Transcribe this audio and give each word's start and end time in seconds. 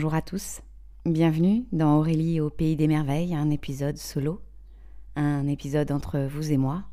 Bonjour 0.00 0.14
à 0.14 0.22
tous, 0.22 0.62
bienvenue 1.04 1.66
dans 1.72 1.98
Aurélie 1.98 2.40
au 2.40 2.48
Pays 2.48 2.74
des 2.74 2.88
Merveilles, 2.88 3.34
un 3.34 3.50
épisode 3.50 3.98
solo, 3.98 4.40
un 5.14 5.46
épisode 5.46 5.92
entre 5.92 6.20
vous 6.20 6.52
et 6.52 6.56
moi, 6.56 6.84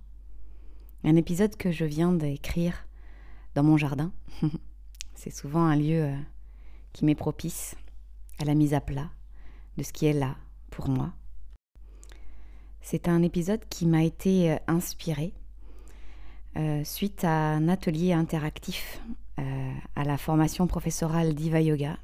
un 1.05 1.15
épisode 1.15 1.55
que 1.55 1.71
je 1.71 1.85
viens 1.85 2.11
d'écrire 2.11 2.85
dans 3.55 3.63
mon 3.63 3.77
jardin. 3.77 4.11
C'est 5.15 5.29
souvent 5.29 5.63
un 5.63 5.77
lieu 5.77 6.03
euh, 6.03 6.17
qui 6.91 7.05
m'est 7.05 7.15
propice 7.15 7.77
à 8.39 8.43
la 8.43 8.55
mise 8.55 8.73
à 8.73 8.81
plat 8.81 9.09
de 9.77 9.83
ce 9.83 9.93
qui 9.93 10.05
est 10.05 10.11
là 10.11 10.35
pour 10.69 10.89
moi. 10.89 11.13
C'est 12.81 13.07
un 13.07 13.23
épisode 13.23 13.63
qui 13.69 13.85
m'a 13.85 14.03
été 14.03 14.51
euh, 14.51 14.57
inspiré 14.67 15.33
euh, 16.57 16.83
suite 16.83 17.23
à 17.23 17.51
un 17.53 17.69
atelier 17.69 18.11
interactif 18.11 19.01
à 19.95 20.03
la 20.03 20.17
formation 20.17 20.67
professorale 20.67 21.35
d'Iva 21.35 21.61
Yoga 21.61 21.99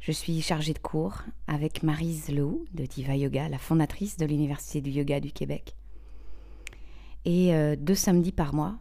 je 0.00 0.12
suis 0.12 0.40
chargée 0.40 0.72
de 0.72 0.78
cours 0.78 1.22
avec 1.46 1.82
Marise 1.82 2.28
Lehou 2.28 2.64
de 2.72 2.86
Diva 2.86 3.16
Yoga, 3.16 3.48
la 3.48 3.58
fondatrice 3.58 4.16
de 4.16 4.26
l'Université 4.26 4.80
du 4.80 4.90
Yoga 4.90 5.20
du 5.20 5.32
Québec. 5.32 5.74
Et 7.24 7.52
euh, 7.54 7.76
deux 7.76 7.94
samedis 7.94 8.32
par 8.32 8.54
mois, 8.54 8.78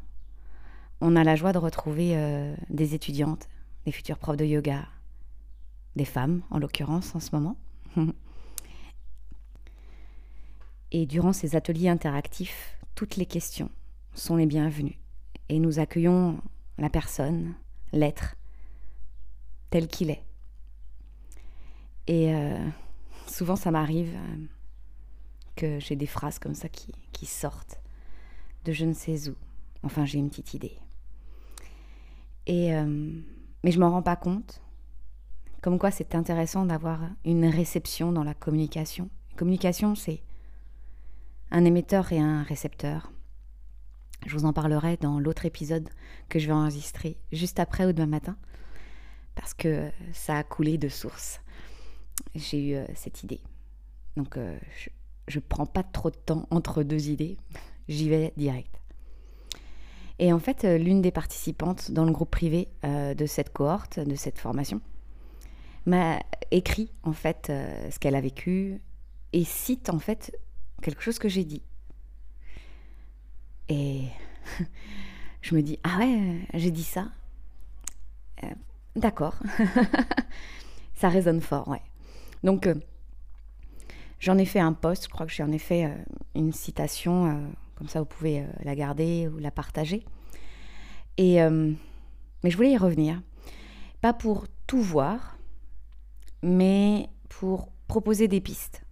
on 1.01 1.15
a 1.15 1.23
la 1.23 1.35
joie 1.35 1.53
de 1.53 1.57
retrouver 1.57 2.15
euh, 2.15 2.55
des 2.69 2.93
étudiantes, 2.93 3.47
des 3.85 3.91
futurs 3.91 4.19
profs 4.19 4.37
de 4.37 4.45
yoga, 4.45 4.87
des 5.95 6.05
femmes 6.05 6.41
en 6.49 6.59
l'occurrence 6.59 7.15
en 7.15 7.19
ce 7.19 7.29
moment. 7.33 7.57
et 10.91 11.05
durant 11.05 11.33
ces 11.33 11.55
ateliers 11.55 11.89
interactifs, 11.89 12.77
toutes 12.95 13.15
les 13.15 13.25
questions 13.25 13.69
sont 14.13 14.35
les 14.35 14.45
bienvenues. 14.45 14.99
Et 15.49 15.59
nous 15.59 15.79
accueillons 15.79 16.39
la 16.77 16.89
personne, 16.89 17.55
l'être, 17.91 18.35
tel 19.69 19.87
qu'il 19.87 20.09
est 20.09 20.26
et 22.07 22.33
euh, 22.33 22.57
souvent, 23.27 23.57
ça 23.57 23.69
m'arrive 23.69 24.15
euh, 24.15 24.45
que 25.55 25.79
j'ai 25.79 25.95
des 25.95 26.07
phrases 26.07 26.39
comme 26.39 26.55
ça 26.55 26.69
qui, 26.69 26.93
sortent 27.25 27.81
de 28.63 28.71
je 28.71 28.85
ne 28.85 28.93
sais 28.93 29.29
où. 29.29 29.35
Enfin, 29.83 30.05
j'ai 30.05 30.19
une 30.19 30.29
petite 30.29 30.53
idée. 30.53 30.77
Et, 32.45 32.73
euh, 32.75 33.11
mais 33.63 33.71
je 33.71 33.79
m'en 33.79 33.89
rends 33.91 34.03
pas 34.03 34.15
compte. 34.15 34.61
Comme 35.61 35.79
quoi, 35.79 35.91
c'est 35.91 36.15
intéressant 36.15 36.65
d'avoir 36.65 37.01
une 37.25 37.45
réception 37.45 38.11
dans 38.11 38.23
la 38.23 38.33
communication. 38.33 39.09
communication, 39.35 39.95
c'est 39.95 40.21
un 41.51 41.65
émetteur 41.65 42.11
et 42.13 42.19
un 42.19 42.43
récepteur. 42.43 43.11
Je 44.25 44.37
vous 44.37 44.45
en 44.45 44.53
parlerai 44.53 44.97
dans 44.97 45.19
l'autre 45.19 45.45
épisode 45.45 45.89
que 46.29 46.39
je 46.39 46.47
vais 46.47 46.53
enregistrer 46.53 47.17
juste 47.31 47.59
après 47.59 47.85
ou 47.85 47.93
demain 47.93 48.07
matin, 48.07 48.37
parce 49.35 49.53
que 49.53 49.89
ça 50.13 50.37
a 50.37 50.43
coulé 50.43 50.77
de 50.77 50.89
source 50.89 51.41
j'ai 52.35 52.69
eu 52.69 52.75
euh, 52.75 52.85
cette 52.95 53.23
idée. 53.23 53.41
Donc 54.15 54.37
euh, 54.37 54.57
je 55.27 55.37
ne 55.37 55.43
prends 55.47 55.65
pas 55.65 55.83
trop 55.83 56.09
de 56.09 56.15
temps 56.15 56.47
entre 56.51 56.83
deux 56.83 57.09
idées, 57.09 57.37
j'y 57.87 58.09
vais 58.09 58.33
direct. 58.37 58.81
Et 60.19 60.33
en 60.33 60.39
fait, 60.39 60.65
euh, 60.65 60.77
l'une 60.77 61.01
des 61.01 61.11
participantes 61.11 61.91
dans 61.91 62.03
le 62.03 62.11
groupe 62.11 62.31
privé 62.31 62.69
de 62.83 63.25
cette 63.27 63.53
cohorte, 63.53 63.99
de 63.99 64.15
cette 64.15 64.39
formation, 64.39 64.81
m'a 65.85 66.19
écrit 66.51 66.91
en 67.03 67.13
fait 67.13 67.47
ce 67.47 67.99
qu'elle 67.99 68.15
a 68.15 68.21
vécu 68.21 68.81
et 69.31 69.43
cite 69.43 69.89
en 69.89 69.99
fait 69.99 70.35
quelque 70.81 71.01
chose 71.01 71.19
que 71.19 71.29
j'ai 71.29 71.43
dit. 71.43 71.61
Et 73.69 74.05
je 75.41 75.55
me 75.55 75.61
dis, 75.61 75.79
ah 75.83 75.99
ouais, 75.99 76.47
j'ai 76.55 76.71
dit 76.71 76.83
ça. 76.83 77.09
D'accord. 78.95 79.35
ça 80.95 81.09
résonne 81.09 81.41
fort, 81.41 81.67
ouais. 81.67 81.81
Donc, 82.43 82.67
euh, 82.67 82.75
j'en 84.19 84.37
ai 84.37 84.45
fait 84.45 84.59
un 84.59 84.73
post, 84.73 85.05
je 85.05 85.09
crois 85.09 85.25
que 85.25 85.33
j'en 85.33 85.51
ai 85.51 85.59
fait 85.59 85.85
euh, 85.85 85.95
une 86.35 86.51
citation, 86.51 87.27
euh, 87.27 87.47
comme 87.75 87.87
ça 87.87 87.99
vous 87.99 88.05
pouvez 88.05 88.45
la 88.63 88.75
garder 88.75 89.27
ou 89.27 89.37
la 89.37 89.51
partager. 89.51 90.05
Et, 91.17 91.39
mais 91.39 92.49
je 92.51 92.55
voulais 92.55 92.71
y 92.71 92.77
revenir, 92.77 93.21
pas 94.01 94.13
pour 94.13 94.45
tout 94.67 94.81
voir, 94.81 95.37
mais 96.43 97.09
pour 97.27 97.71
proposer 97.87 98.27
des 98.27 98.39
pistes. 98.39 98.83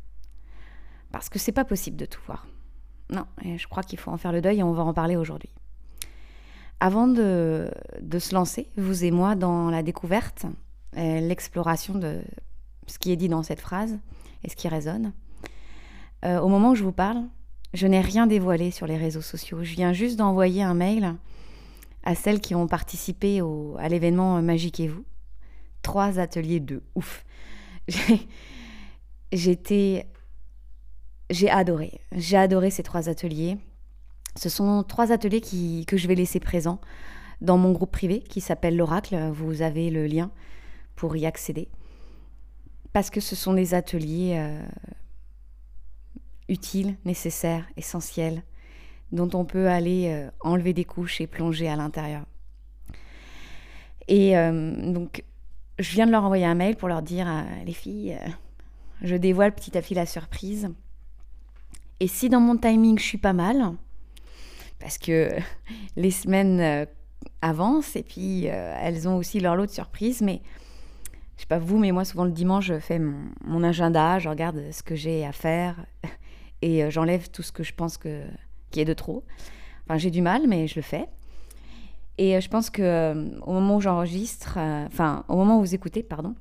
Parce 1.12 1.30
que 1.30 1.38
c'est 1.38 1.52
pas 1.52 1.66
possible 1.66 1.98
de 1.98 2.06
tout 2.06 2.22
voir. 2.26 2.48
Non, 3.12 3.26
et 3.44 3.60
je 3.60 3.68
crois 3.68 3.84
qu'il 3.84 4.00
faut 4.00 4.10
en 4.10 4.18
faire 4.18 4.32
le 4.32 4.42
deuil 4.42 4.60
et 4.60 4.64
on 4.64 4.74
va 4.74 4.84
en 4.84 4.94
parler 4.94 5.16
aujourd'hui. 5.16 5.52
Avant 6.80 7.08
de, 7.08 7.72
de, 8.02 8.20
se 8.20 8.34
lancer, 8.34 8.70
vous 8.76 9.04
et 9.04 9.12
moi, 9.12 9.36
dans 9.36 9.70
la 9.70 9.84
découverte, 9.84 10.46
l'exploration 10.94 11.94
de 11.96 12.22
ce 12.88 13.00
qui 13.00 13.12
est 13.12 13.16
dit 13.16 13.30
dans 13.30 13.44
cette 13.44 13.62
phrase 13.62 13.98
et 14.44 14.50
ce 14.50 14.56
qui 14.56 14.68
résonne. 14.68 15.14
Euh, 16.24 16.40
au 16.40 16.48
moment 16.48 16.72
où 16.72 16.76
je 16.76 16.84
vous 16.84 16.92
parle, 16.92 17.24
je 17.74 17.88
n'ai 17.88 18.02
rien 18.02 18.28
dévoilé 18.28 18.72
sur 18.72 18.88
les 18.88 18.98
réseaux 18.98 19.22
sociaux. 19.22 19.64
Je 19.64 19.74
viens 19.74 19.94
juste 19.94 20.18
d'envoyer 20.18 20.64
un 20.64 20.74
mail 20.74 21.16
à 22.04 22.16
celles 22.16 22.40
qui 22.40 22.56
ont 22.56 22.68
participé 22.68 23.42
au, 23.42 23.76
à 23.80 23.90
l'événement 23.90 24.42
Magique 24.42 24.80
et 24.80 24.88
vous. 24.88 25.04
Trois 25.82 26.20
ateliers 26.20 26.60
de 26.60 26.82
ouf. 26.96 27.26
J'ai 29.32 30.06
adoré. 31.50 32.00
J'ai 32.12 32.38
adoré 32.38 32.72
ces 32.72 32.84
trois 32.84 33.10
ateliers. 33.10 33.58
Ce 34.36 34.50
sont 34.50 34.84
trois 34.84 35.12
ateliers 35.12 35.42
qui, 35.42 35.86
que 35.86 35.98
je 35.98 36.08
vais 36.08 36.16
laisser 36.16 36.40
présents 36.40 36.80
dans 37.42 37.58
mon 37.58 37.72
groupe 37.72 37.92
privé 37.92 38.22
qui 38.22 38.42
s'appelle 38.42 38.78
l'Oracle. 38.78 39.32
Vous 39.32 39.62
avez 39.62 39.90
le 39.90 40.08
lien 40.08 40.32
pour 40.96 41.16
y 41.16 41.26
accéder 41.26 41.68
parce 42.96 43.10
que 43.10 43.20
ce 43.20 43.36
sont 43.36 43.54
des 43.54 43.74
ateliers 43.74 44.36
euh, 44.38 44.58
utiles, 46.48 46.96
nécessaires, 47.04 47.68
essentiels, 47.76 48.42
dont 49.12 49.30
on 49.34 49.44
peut 49.44 49.68
aller 49.68 50.08
euh, 50.08 50.30
enlever 50.40 50.72
des 50.72 50.86
couches 50.86 51.20
et 51.20 51.28
plonger 51.28 51.68
à 51.68 51.76
l'intérieur. 51.76 52.24
Et 54.08 54.38
euh, 54.38 54.94
donc, 54.94 55.26
je 55.78 55.92
viens 55.92 56.06
de 56.06 56.12
leur 56.12 56.24
envoyer 56.24 56.46
un 56.46 56.56
mail 56.56 56.78
pour 56.78 56.88
leur 56.88 57.02
dire, 57.02 57.28
les 57.66 57.74
filles, 57.74 58.18
je 59.02 59.18
dévoile 59.18 59.54
petit 59.54 59.78
à 59.78 59.82
petit 59.82 59.94
la 59.94 60.06
surprise. 60.06 60.70
Et 62.00 62.08
si 62.08 62.30
dans 62.30 62.40
mon 62.40 62.56
timing, 62.56 62.98
je 62.98 63.04
suis 63.04 63.18
pas 63.18 63.34
mal, 63.34 63.74
parce 64.80 64.98
que 64.98 65.32
les 65.98 66.12
semaines 66.12 66.88
avancent 67.42 67.98
et 67.98 68.04
puis 68.04 68.46
elles 68.46 69.06
ont 69.06 69.18
aussi 69.18 69.42
leur 69.42 69.58
lot 69.58 69.66
de 69.66 69.72
surprises, 69.72 70.22
mais 70.22 70.40
je 71.36 71.42
sais 71.42 71.48
pas 71.48 71.60
vous, 71.60 71.78
mais 71.78 71.92
moi 71.92 72.06
souvent 72.06 72.26
le 72.26 72.32
dimanche, 72.32 72.66
je 72.66 72.80
fais 72.80 73.00
mon, 73.00 73.64
agenda, 73.64 74.20
je 74.20 74.30
regarde 74.30 74.72
ce 74.72 74.84
que 74.84 74.96
j'ai 74.96 75.26
à 75.26 75.32
faire 75.32 75.86
et 76.62 76.84
euh, 76.84 76.90
j'enlève 76.90 77.30
tout 77.30 77.44
ce 77.44 77.52
que 77.52 77.64
je 77.64 77.74
pense 77.74 77.98
que 77.98 78.24
qui 78.72 78.80
est 78.80 78.86
de 78.86 78.94
trop. 78.94 79.24
Enfin, 79.86 79.98
j'ai 79.98 80.12
du 80.12 80.22
mal, 80.22 80.48
mais 80.48 80.68
je 80.68 80.76
le 80.76 80.82
fais. 80.82 81.08
Et 82.18 82.36
euh, 82.36 82.42
je 82.42 82.50
pense 82.50 82.70
que 82.70 82.82
euh, 82.82 83.40
au 83.42 83.54
moment 83.54 83.78
où 83.78 83.82
j'enregistre, 83.82 84.58
enfin 84.58 85.26
au 85.28 85.36
moment 85.36 85.58
où 85.58 85.62
vous 85.62 85.76
écoutez, 85.76 86.04
pardon, 86.04 86.36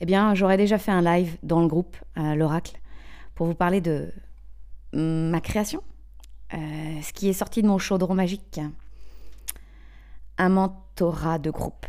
eh 0.00 0.06
bien 0.06 0.34
j'aurais 0.34 0.56
déjà 0.56 0.78
fait 0.78 0.92
un 0.92 1.02
live 1.02 1.36
dans 1.42 1.60
le 1.60 1.68
groupe 1.68 1.96
l'Oracle 2.16 2.80
pour 3.34 3.46
vous 3.46 3.54
parler 3.54 3.80
de 3.80 4.12
ma 4.92 5.40
création, 5.40 5.82
ce 6.52 7.12
qui 7.12 7.28
est 7.28 7.32
sorti 7.32 7.62
de 7.62 7.68
mon 7.68 7.78
chaudron 7.78 8.14
magique, 8.14 8.60
un 10.38 10.48
mentorat 10.48 11.38
de 11.38 11.50
groupe 11.50 11.86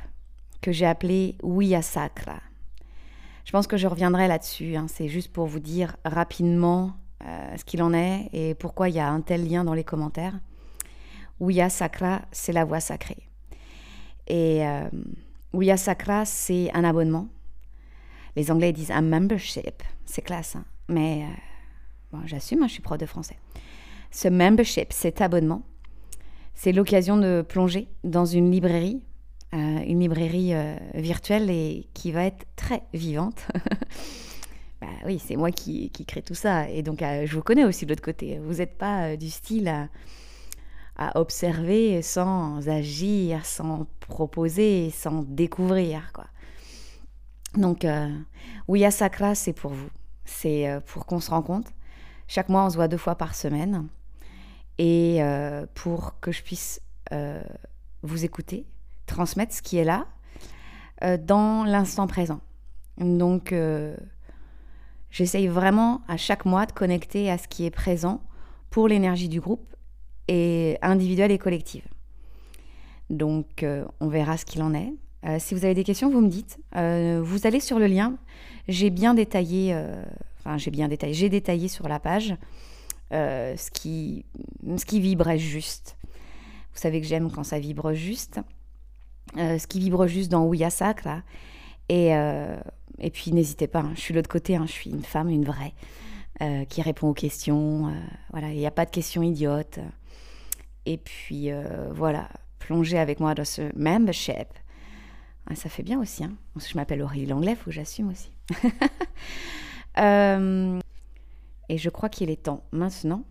que 0.65 0.71
j'ai 0.71 0.87
appelé 0.87 1.35
Ouya 1.43 1.83
Sacra. 1.83 2.39
Je 3.43 3.51
pense 3.51 3.67
que 3.67 3.77
je 3.77 3.85
reviendrai 3.85 4.27
là-dessus. 4.27 4.75
Hein. 4.75 4.87
C'est 4.89 5.09
juste 5.09 5.31
pour 5.31 5.45
vous 5.45 5.59
dire 5.59 5.95
rapidement 6.03 6.93
euh, 7.23 7.55
ce 7.55 7.63
qu'il 7.63 7.83
en 7.83 7.93
est 7.93 8.29
et 8.33 8.55
pourquoi 8.55 8.89
il 8.89 8.95
y 8.95 8.99
a 8.99 9.07
un 9.07 9.21
tel 9.21 9.47
lien 9.47 9.63
dans 9.63 9.75
les 9.75 9.83
commentaires. 9.83 10.33
Ouya 11.39 11.69
Sacra, 11.69 12.23
c'est 12.31 12.51
la 12.51 12.65
voix 12.65 12.79
sacrée. 12.79 13.27
Et 14.25 14.65
euh, 14.65 15.77
Sacra, 15.77 16.25
c'est 16.25 16.71
un 16.73 16.83
abonnement. 16.83 17.27
Les 18.35 18.49
Anglais 18.49 18.73
disent 18.73 18.89
un 18.89 19.03
membership. 19.03 19.83
C'est 20.05 20.23
classe, 20.23 20.55
hein. 20.55 20.65
mais 20.87 21.25
euh, 21.25 21.35
bon, 22.11 22.25
j'assume, 22.25 22.63
hein, 22.63 22.67
je 22.67 22.73
suis 22.73 22.81
prof 22.81 22.97
de 22.97 23.05
français. 23.05 23.37
Ce 24.09 24.27
membership, 24.27 24.91
cet 24.93 25.21
abonnement, 25.21 25.61
c'est 26.55 26.71
l'occasion 26.71 27.17
de 27.17 27.45
plonger 27.47 27.87
dans 28.03 28.25
une 28.25 28.49
librairie 28.49 29.03
une 29.55 29.99
librairie 29.99 30.53
euh, 30.53 30.75
virtuelle 30.95 31.49
et 31.49 31.87
qui 31.93 32.11
va 32.11 32.25
être 32.25 32.45
très 32.55 32.83
vivante. 32.93 33.47
bah, 34.81 34.87
oui, 35.05 35.21
c'est 35.23 35.35
moi 35.35 35.51
qui, 35.51 35.89
crée 36.07 36.21
tout 36.21 36.35
ça. 36.35 36.69
Et 36.69 36.81
donc, 36.81 37.01
euh, 37.01 37.25
je 37.25 37.35
vous 37.35 37.41
connais 37.41 37.63
aussi 37.63 37.85
de 37.85 37.91
l'autre 37.91 38.01
côté. 38.01 38.39
Vous 38.39 38.55
n'êtes 38.55 38.77
pas 38.77 39.15
du 39.15 39.29
style 39.29 39.67
à, 39.67 39.87
observer 41.15 42.01
sans 42.01 42.69
agir, 42.69 43.45
sans 43.45 43.85
proposer, 43.99 44.91
sans 44.91 45.23
découvrir. 45.23 46.13
Quoi. 46.13 46.25
Donc, 47.55 47.85
oui, 48.69 48.85
à 48.85 48.91
Sacra, 48.91 49.35
c'est 49.35 49.51
pour 49.51 49.71
vous. 49.71 49.89
C'est 50.23 50.69
pour 50.85 51.05
qu'on 51.05 51.19
se 51.19 51.31
rencontre. 51.31 51.69
Chaque 52.29 52.47
mois, 52.47 52.63
on 52.65 52.69
se 52.69 52.75
voit 52.77 52.87
deux 52.87 52.95
fois 52.95 53.15
par 53.15 53.35
semaine. 53.35 53.89
Et 54.77 55.19
pour 55.73 56.17
que 56.21 56.31
je 56.31 56.41
puisse 56.41 56.81
vous 58.01 58.23
écouter, 58.23 58.65
transmettre 59.05 59.53
ce 59.53 59.61
qui 59.61 59.77
est 59.77 59.83
là 59.83 60.05
euh, 61.03 61.17
dans 61.17 61.63
l'instant 61.65 62.07
présent. 62.07 62.39
Donc, 62.97 63.51
euh, 63.51 63.95
j'essaye 65.09 65.47
vraiment 65.47 66.01
à 66.07 66.17
chaque 66.17 66.45
mois 66.45 66.65
de 66.65 66.71
connecter 66.71 67.29
à 67.29 67.37
ce 67.37 67.47
qui 67.47 67.65
est 67.65 67.71
présent 67.71 68.21
pour 68.69 68.87
l'énergie 68.87 69.29
du 69.29 69.41
groupe 69.41 69.75
et 70.27 70.77
individuelle 70.81 71.31
et 71.31 71.37
collective. 71.37 71.83
Donc, 73.09 73.63
euh, 73.63 73.85
on 73.99 74.07
verra 74.07 74.37
ce 74.37 74.45
qu'il 74.45 74.61
en 74.63 74.73
est. 74.73 74.93
Si 75.39 75.55
vous 75.55 75.65
avez 75.65 75.73
des 75.73 75.83
questions, 75.83 76.11
vous 76.11 76.21
me 76.21 76.29
dites. 76.29 76.59
vous 76.75 77.47
allez 77.47 77.59
sur 77.59 77.79
le 77.79 77.87
lien. 77.87 78.13
J'ai 78.67 78.91
bien 78.91 79.15
détaillé, 79.15 79.75
enfin, 80.37 80.59
j'ai 80.59 80.69
bien 80.69 80.87
détaillé, 80.87 81.15
j'ai 81.15 81.29
détaillé 81.29 81.67
sur 81.67 81.87
la 81.87 81.99
page 81.99 82.35
ce, 83.09 83.71
qui, 83.71 84.23
ce 84.77 84.85
qui 84.85 84.99
vibrait 84.99 85.39
juste. 85.39 85.97
Vous 86.75 86.79
savez 86.79 87.01
que 87.01 87.07
j'aime 87.07 87.31
quand 87.31 87.43
ça 87.43 87.57
vibre 87.57 87.93
juste. 87.93 88.39
Ce 89.35 89.67
qui 89.67 89.79
vibre 89.79 90.07
juste 90.07 90.31
dans 90.31 90.45
Ouya 90.45 90.69
Sacra. 90.69 91.21
Et, 91.89 92.11
et 92.99 93.09
puis 93.09 93.31
n'hésitez 93.31 93.67
pas, 93.67 93.79
hein, 93.79 93.91
je 93.95 94.01
suis 94.01 94.13
de 94.13 94.19
l'autre 94.19 94.29
côté, 94.29 94.55
hein, 94.55 94.65
je 94.65 94.71
suis 94.71 94.89
une 94.89 95.03
femme, 95.03 95.29
une 95.29 95.45
vraie, 95.45 95.73
euh, 96.41 96.65
qui 96.65 96.81
répond 96.81 97.09
aux 97.09 97.13
questions. 97.13 97.87
Euh, 97.87 97.91
voilà, 98.31 98.51
il 98.51 98.57
n'y 98.57 98.65
a 98.65 98.71
pas 98.71 98.85
de 98.85 98.91
questions 98.91 99.21
idiotes. 99.21 99.79
Et 100.85 100.97
puis 100.97 101.51
euh, 101.51 101.89
voilà, 101.91 102.29
plongez 102.59 102.97
avec 102.97 103.19
moi 103.19 103.35
dans 103.35 103.45
ce 103.45 103.71
membership. 103.77 104.47
Ah, 105.47 105.55
ça 105.55 105.69
fait 105.69 105.83
bien 105.83 105.99
aussi. 105.99 106.23
Hein. 106.23 106.33
Je 106.55 106.75
m'appelle 106.75 107.01
Aurélie 107.01 107.25
Langlais, 107.25 107.55
faut 107.55 107.65
que 107.65 107.71
j'assume 107.71 108.09
aussi. 108.09 108.31
et 111.69 111.77
je 111.77 111.89
crois 111.89 112.09
qu'il 112.09 112.29
est 112.29 112.43
temps 112.43 112.63
maintenant 112.71 113.23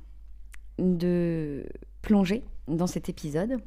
de 0.79 1.67
plonger 2.03 2.45
dans 2.69 2.87
cet 2.87 3.09
épisode. 3.09 3.61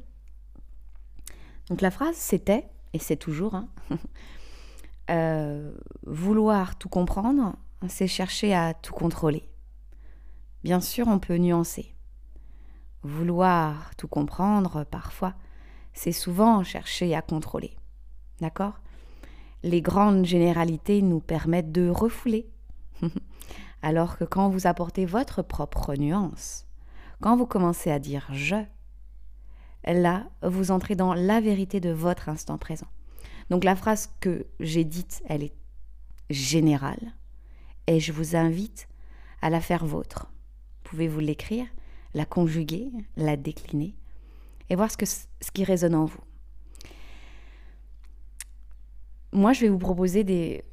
Donc 1.70 1.80
la 1.80 1.90
phrase 1.90 2.16
c'était, 2.16 2.68
et 2.92 2.98
c'est 2.98 3.16
toujours, 3.16 3.54
hein, 3.54 3.68
Euh, 5.10 5.72
vouloir 6.04 6.76
tout 6.76 6.90
comprendre, 6.90 7.56
c'est 7.88 8.06
chercher 8.06 8.54
à 8.54 8.74
tout 8.74 8.92
contrôler. 8.92 9.48
Bien 10.64 10.80
sûr, 10.80 11.08
on 11.08 11.18
peut 11.18 11.36
nuancer. 11.36 11.94
Vouloir 13.02 13.94
tout 13.96 14.08
comprendre, 14.08 14.84
parfois, 14.84 15.34
c'est 15.94 16.12
souvent 16.12 16.62
chercher 16.62 17.14
à 17.14 17.22
contrôler. 17.22 17.74
D'accord? 18.40 18.80
Les 19.62 19.80
grandes 19.80 20.26
généralités 20.26 21.00
nous 21.00 21.20
permettent 21.20 21.72
de 21.72 21.88
refouler. 21.88 22.50
Alors 23.82 24.18
que 24.18 24.24
quand 24.24 24.50
vous 24.50 24.66
apportez 24.66 25.06
votre 25.06 25.40
propre 25.40 25.94
nuance, 25.94 26.66
quand 27.22 27.36
vous 27.36 27.46
commencez 27.46 27.90
à 27.90 27.98
dire 27.98 28.28
je, 28.30 28.56
là, 29.94 30.28
vous 30.42 30.70
entrez 30.70 30.94
dans 30.94 31.14
la 31.14 31.40
vérité 31.40 31.80
de 31.80 31.90
votre 31.90 32.28
instant 32.28 32.58
présent. 32.58 32.88
Donc 33.50 33.64
la 33.64 33.76
phrase 33.76 34.10
que 34.20 34.46
j'ai 34.60 34.84
dite, 34.84 35.22
elle 35.28 35.42
est 35.42 35.54
générale 36.30 37.14
et 37.86 38.00
je 38.00 38.12
vous 38.12 38.36
invite 38.36 38.88
à 39.40 39.50
la 39.50 39.60
faire 39.60 39.86
vôtre. 39.86 40.30
Pouvez-vous 40.84 41.20
l'écrire, 41.20 41.66
la 42.14 42.26
conjuguer, 42.26 42.90
la 43.16 43.36
décliner 43.36 43.94
et 44.68 44.76
voir 44.76 44.90
ce, 44.90 44.96
que, 44.96 45.06
ce 45.06 45.50
qui 45.52 45.64
résonne 45.64 45.94
en 45.94 46.04
vous. 46.04 46.20
Moi, 49.32 49.52
je 49.52 49.62
vais 49.62 49.68
vous 49.68 49.78
proposer 49.78 50.64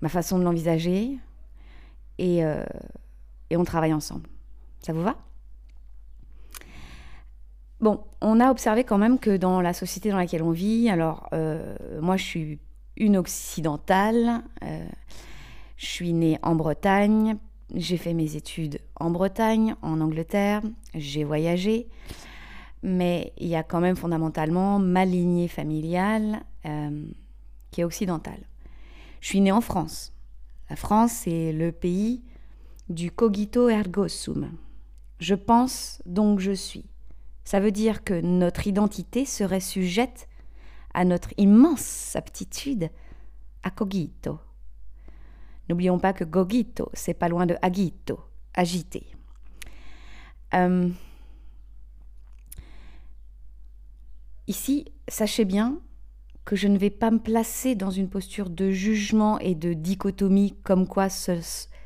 ma 0.00 0.08
façon 0.08 0.38
de 0.38 0.44
l'envisager 0.44 1.18
euh, 2.20 2.64
et 3.50 3.56
on 3.56 3.64
travaille 3.64 3.92
ensemble. 3.92 4.28
Ça 4.80 4.92
vous 4.92 5.02
va? 5.02 5.16
Bon, 7.80 8.00
on 8.22 8.40
a 8.40 8.50
observé 8.50 8.84
quand 8.84 8.96
même 8.96 9.18
que 9.18 9.36
dans 9.36 9.60
la 9.60 9.74
société 9.74 10.10
dans 10.10 10.16
laquelle 10.16 10.42
on 10.42 10.50
vit, 10.50 10.88
alors 10.88 11.28
euh, 11.34 11.76
moi 12.00 12.16
je 12.16 12.24
suis 12.24 12.58
une 12.96 13.18
occidentale, 13.18 14.42
euh, 14.62 14.86
je 15.76 15.86
suis 15.86 16.14
née 16.14 16.38
en 16.42 16.54
Bretagne, 16.54 17.36
j'ai 17.74 17.98
fait 17.98 18.14
mes 18.14 18.36
études 18.36 18.80
en 18.98 19.10
Bretagne, 19.10 19.74
en 19.82 20.00
Angleterre, 20.00 20.62
j'ai 20.94 21.22
voyagé, 21.24 21.88
mais 22.82 23.34
il 23.36 23.48
y 23.48 23.56
a 23.56 23.62
quand 23.62 23.80
même 23.80 23.96
fondamentalement 23.96 24.78
ma 24.78 25.04
lignée 25.04 25.48
familiale 25.48 26.44
euh, 26.64 27.04
qui 27.70 27.82
est 27.82 27.84
occidentale. 27.84 28.40
Je 29.20 29.28
suis 29.28 29.40
née 29.42 29.52
en 29.52 29.60
France. 29.60 30.14
La 30.70 30.76
France, 30.76 31.12
c'est 31.12 31.52
le 31.52 31.72
pays 31.72 32.22
du 32.88 33.10
cogito 33.10 33.68
ergo 33.68 34.08
sum. 34.08 34.50
Je 35.18 35.34
pense 35.34 36.00
donc 36.06 36.40
je 36.40 36.52
suis. 36.52 36.84
Ça 37.46 37.60
veut 37.60 37.70
dire 37.70 38.02
que 38.02 38.20
notre 38.20 38.66
identité 38.66 39.24
serait 39.24 39.60
sujette 39.60 40.28
à 40.92 41.04
notre 41.04 41.30
immense 41.36 42.16
aptitude 42.16 42.90
à 43.62 43.70
cogito. 43.70 44.40
N'oublions 45.68 46.00
pas 46.00 46.12
que 46.12 46.24
gogito, 46.24 46.90
c'est 46.92 47.14
pas 47.14 47.28
loin 47.28 47.46
de 47.46 47.56
agito, 47.62 48.18
agité. 48.52 49.06
Euh, 50.54 50.90
ici, 54.48 54.86
sachez 55.06 55.44
bien 55.44 55.78
que 56.44 56.56
je 56.56 56.66
ne 56.66 56.78
vais 56.78 56.90
pas 56.90 57.12
me 57.12 57.20
placer 57.20 57.76
dans 57.76 57.90
une 57.90 58.08
posture 58.08 58.50
de 58.50 58.72
jugement 58.72 59.38
et 59.38 59.54
de 59.54 59.72
dichotomie 59.72 60.56
comme 60.64 60.88
quoi 60.88 61.08
ça, 61.08 61.40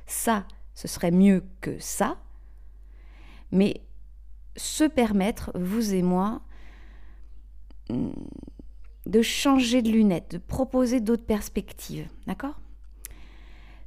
ce 0.06 0.88
serait 0.88 1.10
mieux 1.10 1.44
que 1.60 1.78
ça, 1.78 2.16
mais 3.52 3.82
se 4.56 4.84
permettre, 4.84 5.50
vous 5.54 5.94
et 5.94 6.02
moi, 6.02 6.42
de 9.06 9.22
changer 9.22 9.82
de 9.82 9.90
lunettes, 9.90 10.32
de 10.32 10.38
proposer 10.38 11.00
d'autres 11.00 11.24
perspectives. 11.24 12.08
D'accord? 12.26 12.58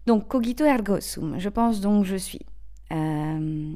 Donc, 0.06 0.27
cogito 0.27 0.65
ergo 0.65 1.00
sum, 1.00 1.39
je 1.39 1.50
pense 1.50 1.80
donc 1.80 2.04
je 2.04 2.18
suis. 2.18 2.45
Il 2.92 2.98
euh, 2.98 3.74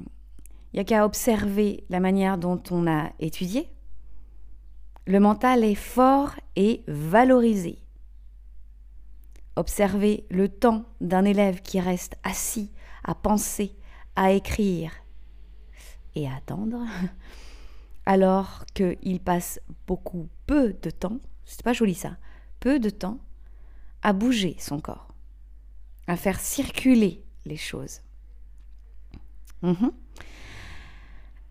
n'y 0.73 0.79
a 0.79 0.83
qu'à 0.83 1.05
observer 1.05 1.85
la 1.89 1.99
manière 1.99 2.37
dont 2.37 2.61
on 2.69 2.87
a 2.87 3.11
étudié. 3.19 3.69
Le 5.05 5.19
mental 5.19 5.63
est 5.63 5.75
fort 5.75 6.35
et 6.57 6.83
valorisé. 6.87 7.79
Observez 9.55 10.25
le 10.29 10.49
temps 10.49 10.83
d'un 10.99 11.23
élève 11.23 11.61
qui 11.61 11.79
reste 11.79 12.17
assis 12.23 12.71
à 13.05 13.15
penser, 13.15 13.73
à 14.17 14.33
écrire, 14.33 14.91
et 16.17 16.27
attendre, 16.27 16.83
alors 18.05 18.65
qu'il 18.73 19.19
passe 19.19 19.59
beaucoup, 19.85 20.27
peu 20.47 20.73
de 20.81 20.89
temps, 20.89 21.19
c'est 21.45 21.63
pas 21.63 21.73
joli 21.73 21.93
ça, 21.93 22.17
peu 22.59 22.79
de 22.79 22.89
temps 22.89 23.19
à 24.01 24.13
bouger 24.13 24.55
son 24.59 24.79
corps, 24.79 25.13
à 26.07 26.17
faire 26.17 26.39
circuler 26.39 27.23
les 27.45 27.55
choses. 27.55 28.01
Mhm. 29.61 29.91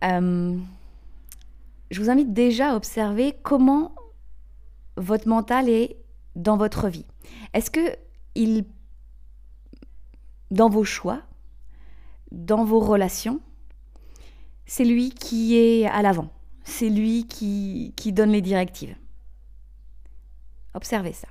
Euh, 0.03 0.57
je 1.89 2.01
vous 2.01 2.09
invite 2.09 2.33
déjà 2.33 2.71
à 2.71 2.75
observer 2.75 3.35
comment 3.41 3.95
votre 4.97 5.27
mental 5.27 5.69
est 5.69 5.97
dans 6.35 6.57
votre 6.57 6.89
vie. 6.89 7.05
Est-ce 7.53 7.71
que 7.71 7.95
il, 8.35 8.65
dans 10.51 10.69
vos 10.69 10.83
choix, 10.83 11.21
dans 12.31 12.65
vos 12.65 12.79
relations, 12.79 13.41
c'est 14.67 14.83
lui 14.83 15.09
qui 15.11 15.57
est 15.57 15.87
à 15.87 16.01
l'avant. 16.01 16.29
C'est 16.63 16.89
lui 16.89 17.25
qui, 17.25 17.93
donne 18.11 18.31
les 18.31 18.41
directives. 18.41 18.95
Observez 20.73 21.13
ça. 21.13 21.29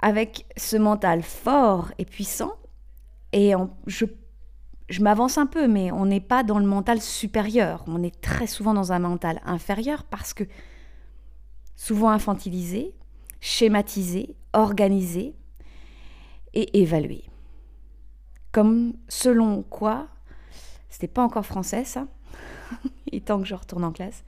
Avec 0.00 0.46
ce 0.56 0.76
mental 0.76 1.22
fort 1.22 1.92
et 1.98 2.06
puissant, 2.06 2.54
et 3.32 3.52
je, 3.86 4.06
je 4.88 5.02
m'avance 5.02 5.36
un 5.36 5.46
peu, 5.46 5.68
mais 5.68 5.92
on 5.92 6.06
n'est 6.06 6.20
pas 6.20 6.42
dans 6.42 6.58
le 6.58 6.66
mental 6.66 7.02
supérieur. 7.02 7.84
On 7.86 8.02
est 8.02 8.20
très 8.22 8.46
souvent 8.46 8.72
dans 8.72 8.92
un 8.92 8.98
mental 8.98 9.40
inférieur 9.44 10.04
parce 10.04 10.32
que 10.32 10.44
souvent 11.76 12.08
infantilisé, 12.08 12.94
schématisé, 13.40 14.34
organisé 14.54 15.34
et 16.54 16.80
évalué. 16.80 17.24
Comme 18.50 18.94
selon 19.08 19.62
quoi 19.62 20.08
c'était 20.88 21.08
pas 21.08 21.22
encore 21.22 21.46
français, 21.46 21.84
ça. 21.84 22.06
Est 23.12 23.26
temps 23.26 23.40
que 23.40 23.46
je 23.46 23.54
retourne 23.54 23.84
en 23.84 23.92
classe. 23.92 24.24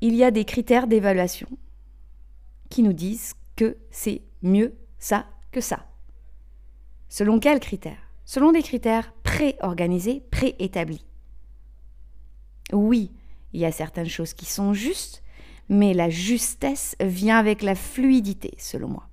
Il 0.00 0.14
y 0.14 0.24
a 0.24 0.30
des 0.30 0.44
critères 0.44 0.86
d'évaluation 0.86 1.48
qui 2.70 2.82
nous 2.82 2.92
disent 2.92 3.34
que 3.56 3.76
c'est 3.90 4.22
mieux 4.42 4.74
ça 4.98 5.26
que 5.52 5.60
ça. 5.60 5.86
Selon 7.08 7.38
quels 7.38 7.60
critères? 7.60 8.10
Selon 8.24 8.52
des 8.52 8.62
critères 8.62 9.12
pré-organisés, 9.24 10.22
pré-établis. 10.30 11.04
Oui, 12.72 13.10
il 13.52 13.60
y 13.60 13.64
a 13.64 13.72
certaines 13.72 14.08
choses 14.08 14.32
qui 14.32 14.46
sont 14.46 14.72
justes, 14.72 15.22
mais 15.68 15.92
la 15.92 16.08
justesse 16.08 16.94
vient 17.00 17.38
avec 17.38 17.62
la 17.62 17.74
fluidité, 17.74 18.54
selon 18.58 18.88
moi. 18.88 19.08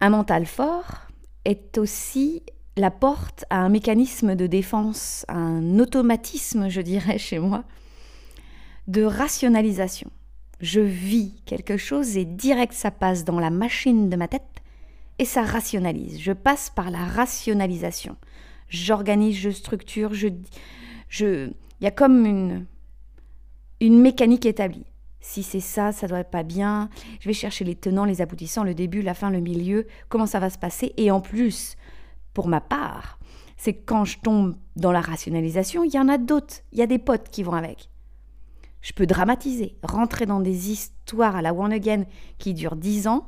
Un 0.00 0.10
mental 0.10 0.44
fort 0.44 1.03
est 1.44 1.78
aussi 1.78 2.42
la 2.76 2.90
porte 2.90 3.44
à 3.50 3.58
un 3.58 3.68
mécanisme 3.68 4.34
de 4.34 4.46
défense, 4.46 5.24
un 5.28 5.78
automatisme, 5.78 6.68
je 6.68 6.80
dirais, 6.80 7.18
chez 7.18 7.38
moi, 7.38 7.64
de 8.88 9.02
rationalisation. 9.02 10.10
Je 10.60 10.80
vis 10.80 11.34
quelque 11.46 11.76
chose 11.76 12.16
et 12.16 12.24
direct 12.24 12.72
ça 12.72 12.90
passe 12.90 13.24
dans 13.24 13.38
la 13.38 13.50
machine 13.50 14.08
de 14.08 14.16
ma 14.16 14.28
tête 14.28 14.42
et 15.18 15.24
ça 15.24 15.42
rationalise. 15.42 16.20
Je 16.20 16.32
passe 16.32 16.70
par 16.70 16.90
la 16.90 17.04
rationalisation. 17.04 18.16
J'organise, 18.68 19.36
je 19.36 19.50
structure, 19.50 20.14
je 20.14 20.28
il 21.20 21.84
y 21.84 21.86
a 21.86 21.92
comme 21.92 22.66
une 23.80 24.00
mécanique 24.00 24.46
établie. 24.46 24.86
Si 25.24 25.42
c'est 25.42 25.60
ça, 25.60 25.90
ça 25.90 26.06
doit 26.06 26.18
être 26.18 26.30
pas 26.30 26.42
bien. 26.42 26.90
Je 27.18 27.26
vais 27.26 27.32
chercher 27.32 27.64
les 27.64 27.74
tenants, 27.74 28.04
les 28.04 28.20
aboutissants, 28.20 28.62
le 28.62 28.74
début, 28.74 29.00
la 29.00 29.14
fin, 29.14 29.30
le 29.30 29.40
milieu, 29.40 29.86
comment 30.10 30.26
ça 30.26 30.38
va 30.38 30.50
se 30.50 30.58
passer? 30.58 30.92
Et 30.98 31.10
en 31.10 31.22
plus, 31.22 31.76
pour 32.34 32.46
ma 32.46 32.60
part, 32.60 33.18
c'est 33.56 33.72
quand 33.72 34.04
je 34.04 34.18
tombe 34.18 34.54
dans 34.76 34.92
la 34.92 35.00
rationalisation, 35.00 35.82
il 35.82 35.94
y 35.94 35.98
en 35.98 36.10
a 36.10 36.18
d'autres. 36.18 36.56
Il 36.72 36.78
y 36.78 36.82
a 36.82 36.86
des 36.86 36.98
potes 36.98 37.30
qui 37.30 37.42
vont 37.42 37.54
avec. 37.54 37.88
Je 38.82 38.92
peux 38.92 39.06
dramatiser, 39.06 39.78
rentrer 39.82 40.26
dans 40.26 40.40
des 40.40 40.70
histoires 40.70 41.36
à 41.36 41.40
la 41.40 41.54
One 41.54 41.72
Again 41.72 42.04
qui 42.36 42.52
durent 42.52 42.76
10 42.76 43.08
ans, 43.08 43.26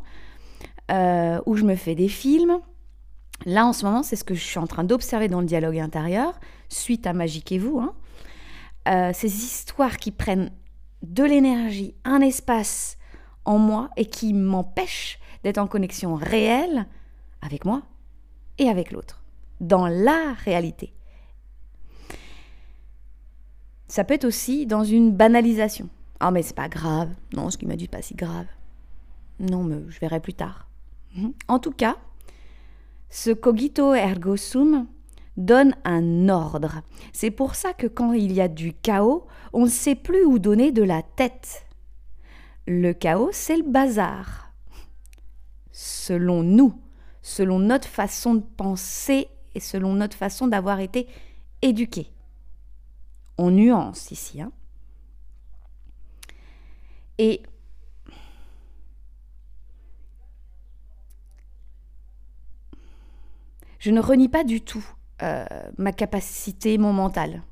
euh, 0.91 1.41
où 1.47 1.57
je 1.57 1.65
me 1.65 1.77
fais 1.77 1.95
des 1.95 2.09
films. 2.09 2.59
Là, 3.47 3.65
en 3.65 3.73
ce 3.73 3.87
moment, 3.87 4.03
c'est 4.03 4.17
ce 4.17 4.25
que 4.25 4.35
je 4.35 4.45
suis 4.45 4.59
en 4.59 4.67
train 4.67 4.85
d'observer 4.85 5.29
dans 5.29 5.41
le 5.41 5.47
dialogue 5.47 5.79
intérieur, 5.79 6.39
suite 6.69 7.07
à 7.07 7.15
Magique 7.15 7.55
vous. 7.55 7.81
Hein. 7.81 7.95
Euh, 8.87 9.13
ces 9.15 9.35
histoires 9.35 9.97
qui 9.97 10.11
prennent 10.11 10.53
de 11.13 11.25
l'énergie, 11.25 11.95
un 12.05 12.21
espace 12.21 12.99
en 13.45 13.59
moi 13.59 13.91
et 13.97 14.07
qui 14.07 14.35
m'empêchent 14.35 15.19
d'être 15.45 15.59
en 15.59 15.67
connexion 15.67 16.15
réelle 16.15 16.87
avec 17.43 17.65
moi 17.65 17.83
et 18.59 18.69
avec 18.69 18.91
l'autre, 18.91 19.23
dans 19.61 19.87
la 19.87 20.35
réalité. 20.45 20.93
Ça 23.89 24.05
peut 24.05 24.15
être 24.15 24.25
aussi 24.25 24.67
dans 24.67 24.85
une 24.85 25.13
banalisation. 25.13 25.89
Ah 26.19 26.31
mais 26.31 26.43
c'est 26.43 26.57
pas 26.57 26.69
grave. 26.69 27.11
Non, 27.35 27.51
ce 27.51 27.59
qu'il 27.59 27.69
m'a 27.69 27.77
dit 27.77 27.89
pas 27.89 28.03
si 28.03 28.15
grave. 28.15 28.47
Non, 29.39 29.63
mais 29.63 29.77
je 29.89 30.01
verrai 30.01 30.21
plus 30.21 30.35
tard. 30.35 30.67
En 31.49 31.59
tout 31.59 31.71
cas, 31.71 31.97
ce 33.11 33.31
cogito 33.31 33.95
ergo 33.95 34.37
sum 34.37 34.87
donne 35.37 35.75
un 35.85 36.29
ordre. 36.29 36.83
C'est 37.13 37.31
pour 37.31 37.55
ça 37.55 37.73
que 37.73 37.87
quand 37.87 38.13
il 38.13 38.33
y 38.33 38.41
a 38.41 38.49
du 38.49 38.73
chaos, 38.73 39.27
on 39.53 39.65
ne 39.65 39.71
sait 39.71 39.95
plus 39.95 40.25
où 40.25 40.39
donner 40.39 40.73
de 40.73 40.83
la 40.83 41.03
tête. 41.03 41.67
Le 42.67 42.93
chaos, 42.93 43.31
c'est 43.33 43.57
le 43.57 43.63
bazar. 43.63 44.53
Selon 45.73 46.43
nous, 46.43 46.75
selon 47.23 47.59
notre 47.59 47.89
façon 47.89 48.35
de 48.35 48.45
penser 48.57 49.29
et 49.55 49.61
selon 49.61 49.95
notre 49.95 50.17
façon 50.17 50.49
d'avoir 50.49 50.81
été 50.81 51.07
éduqués. 51.63 52.11
On 53.39 53.51
nuance 53.51 54.11
ici. 54.11 54.41
Hein. 54.41 54.53
Et 57.19 57.43
je 63.79 63.91
ne 63.91 64.01
renie 64.01 64.29
pas 64.29 64.45
du 64.45 64.61
tout 64.61 64.85
euh, 65.23 65.47
ma 65.79 65.93
capacité, 65.93 66.79
mon 66.79 66.93
mental. 66.93 67.43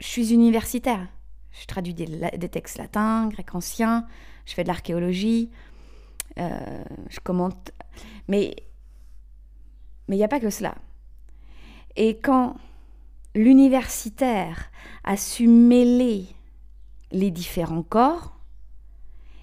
Je 0.00 0.06
suis 0.06 0.32
universitaire. 0.32 1.08
Je 1.52 1.66
traduis 1.66 1.94
des, 1.94 2.48
textes 2.48 2.78
latins, 2.78 3.28
grecs 3.28 3.54
anciens, 3.54 4.06
je 4.44 4.54
fais 4.54 4.64
de 4.64 4.68
l'archéologie, 4.68 5.50
euh, 6.38 6.84
je 7.08 7.20
commente. 7.20 7.70
Mais 8.26 8.56
il 10.08 10.16
n'y 10.16 10.24
a 10.24 10.28
pas 10.28 10.40
que 10.40 10.50
cela. 10.50 10.74
Et 11.96 12.18
quand 12.18 12.56
l'universitaire 13.36 14.70
a 15.04 15.16
su 15.16 15.46
mêler 15.46 16.26
les 17.12 17.30
différents 17.30 17.84
corps, 17.84 18.36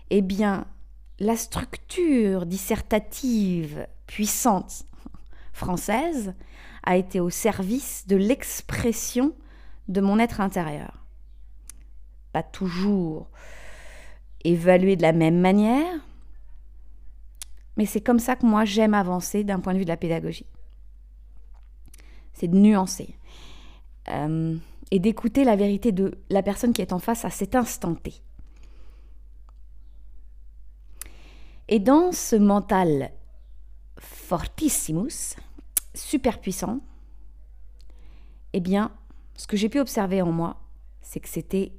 eh 0.10 0.22
bien, 0.22 0.66
la 1.20 1.38
structure 1.38 2.46
dissertative 2.46 3.88
puissante 4.06 4.84
française 5.54 6.34
a 6.84 6.98
été 6.98 7.20
au 7.20 7.30
service 7.30 8.08
de 8.08 8.16
l'expression 8.16 9.34
de 9.88 10.02
mon 10.02 10.20
être 10.20 10.42
intérieur. 10.42 11.06
Pas 12.32 12.44
toujours 12.44 13.30
évalué 14.44 14.96
de 14.96 15.02
la 15.02 15.12
même 15.12 15.40
manière, 15.40 16.00
mais 17.78 17.86
c'est 17.86 18.02
comme 18.02 18.20
ça 18.20 18.36
que 18.36 18.46
moi 18.46 18.66
j'aime 18.66 18.94
avancer 18.94 19.44
d'un 19.44 19.60
point 19.60 19.74
de 19.74 19.80
vue 19.80 19.86
de 19.86 19.90
la 19.90 19.98
pédagogie. 19.98 20.48
C'est 22.34 22.48
de 22.48 22.56
nuancer 22.56 23.16
euh, 24.10 24.58
et 24.90 25.00
d'écouter 25.00 25.44
la 25.44 25.56
vérité 25.56 25.92
de 25.92 26.18
la 26.30 26.42
personne 26.42 26.74
qui 26.74 26.82
est 26.82 26.94
en 26.94 27.00
face 27.00 27.26
à 27.26 27.30
cet 27.30 27.56
instant 27.56 27.96
T. 27.96 28.14
Et 31.68 31.80
dans 31.80 32.12
ce 32.12 32.36
mental 32.36 33.12
fortissimus, 33.98 35.36
super 35.94 36.40
puissant, 36.40 36.80
eh 38.54 38.60
bien, 38.60 38.92
ce 39.36 39.48
que 39.48 39.58
j'ai 39.58 39.70
pu 39.70 39.80
observer 39.80 40.22
en 40.22 40.32
moi, 40.32 40.58
c'est 41.02 41.20
que 41.20 41.30
c'était 41.30 41.74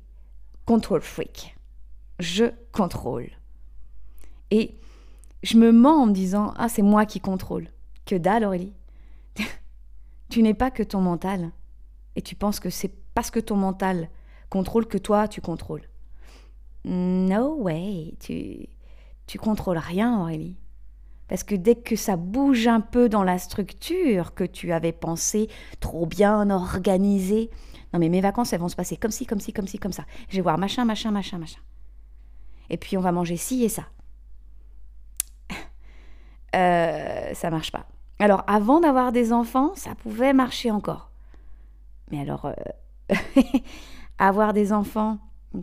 control 0.66 1.00
freak. 1.00 1.56
Je 2.18 2.46
contrôle. 2.72 3.30
Et 4.50 4.78
je 5.42 5.56
me 5.56 5.72
mens 5.72 6.02
en 6.02 6.06
me 6.06 6.12
disant 6.12 6.52
Ah, 6.56 6.68
c'est 6.68 6.82
moi 6.82 7.06
qui 7.06 7.20
contrôle. 7.20 7.68
Que 8.04 8.16
dalle, 8.16 8.44
Aurélie. 8.44 8.74
tu 10.28 10.42
n'es 10.42 10.54
pas 10.54 10.70
que 10.70 10.82
ton 10.82 11.00
mental. 11.00 11.50
Et 12.16 12.22
tu 12.22 12.34
penses 12.34 12.60
que 12.60 12.70
c'est 12.70 12.92
parce 13.14 13.30
que 13.30 13.40
ton 13.40 13.56
mental 13.56 14.08
contrôle 14.50 14.86
que 14.86 14.98
toi, 14.98 15.28
tu 15.28 15.40
contrôles. 15.40 15.88
No 16.84 17.54
way. 17.54 18.14
Tu, 18.20 18.68
tu 19.26 19.38
contrôles 19.38 19.78
rien, 19.78 20.20
Aurélie. 20.20 20.56
Parce 21.32 21.44
que 21.44 21.54
dès 21.54 21.76
que 21.76 21.96
ça 21.96 22.16
bouge 22.16 22.66
un 22.66 22.82
peu 22.82 23.08
dans 23.08 23.22
la 23.22 23.38
structure 23.38 24.34
que 24.34 24.44
tu 24.44 24.70
avais 24.70 24.92
pensé 24.92 25.48
trop 25.80 26.04
bien 26.04 26.50
organisée, 26.50 27.48
non 27.94 27.98
mais 27.98 28.10
mes 28.10 28.20
vacances 28.20 28.52
elles 28.52 28.60
vont 28.60 28.68
se 28.68 28.76
passer 28.76 28.98
comme 28.98 29.10
ci, 29.10 29.24
comme 29.24 29.40
ci, 29.40 29.50
comme 29.50 29.66
ci, 29.66 29.78
comme 29.78 29.92
ça. 29.92 30.04
Je 30.28 30.36
vais 30.36 30.42
voir 30.42 30.58
machin, 30.58 30.84
machin, 30.84 31.10
machin, 31.10 31.38
machin. 31.38 31.60
Et 32.68 32.76
puis 32.76 32.98
on 32.98 33.00
va 33.00 33.12
manger 33.12 33.38
ci 33.38 33.64
et 33.64 33.70
ça. 33.70 33.84
euh, 36.54 37.32
ça 37.32 37.48
marche 37.48 37.72
pas. 37.72 37.86
Alors 38.18 38.44
avant 38.46 38.80
d'avoir 38.80 39.10
des 39.10 39.32
enfants, 39.32 39.72
ça 39.74 39.94
pouvait 39.94 40.34
marcher 40.34 40.70
encore. 40.70 41.12
Mais 42.10 42.20
alors, 42.20 42.44
euh, 42.44 43.14
avoir 44.18 44.52
des 44.52 44.70
enfants, 44.70 45.16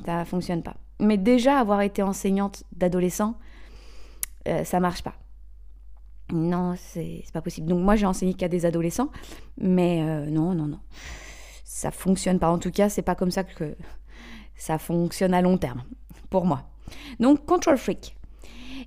ça 0.03 0.25
fonctionne 0.25 0.63
pas. 0.63 0.77
Mais 0.99 1.17
déjà 1.17 1.59
avoir 1.59 1.81
été 1.81 2.01
enseignante 2.01 2.63
d'adolescents, 2.75 3.35
euh, 4.47 4.63
ça 4.63 4.79
marche 4.79 5.03
pas. 5.03 5.13
Non, 6.31 6.75
c'est 6.77 7.24
pas 7.33 7.41
possible. 7.41 7.67
Donc 7.67 7.83
moi 7.83 7.95
j'ai 7.95 8.05
enseigné 8.05 8.33
qu'à 8.33 8.48
des 8.48 8.65
adolescents, 8.65 9.09
mais 9.57 10.03
euh, 10.03 10.25
non, 10.27 10.53
non, 10.53 10.67
non. 10.67 10.79
Ça 11.63 11.91
fonctionne 11.91 12.39
pas. 12.39 12.50
En 12.50 12.59
tout 12.59 12.71
cas, 12.71 12.89
c'est 12.89 13.01
pas 13.01 13.15
comme 13.15 13.31
ça 13.31 13.43
que 13.43 13.75
ça 14.55 14.77
fonctionne 14.77 15.33
à 15.33 15.41
long 15.41 15.57
terme, 15.57 15.83
pour 16.29 16.45
moi. 16.45 16.69
Donc 17.19 17.45
control 17.45 17.77
freak. 17.77 18.15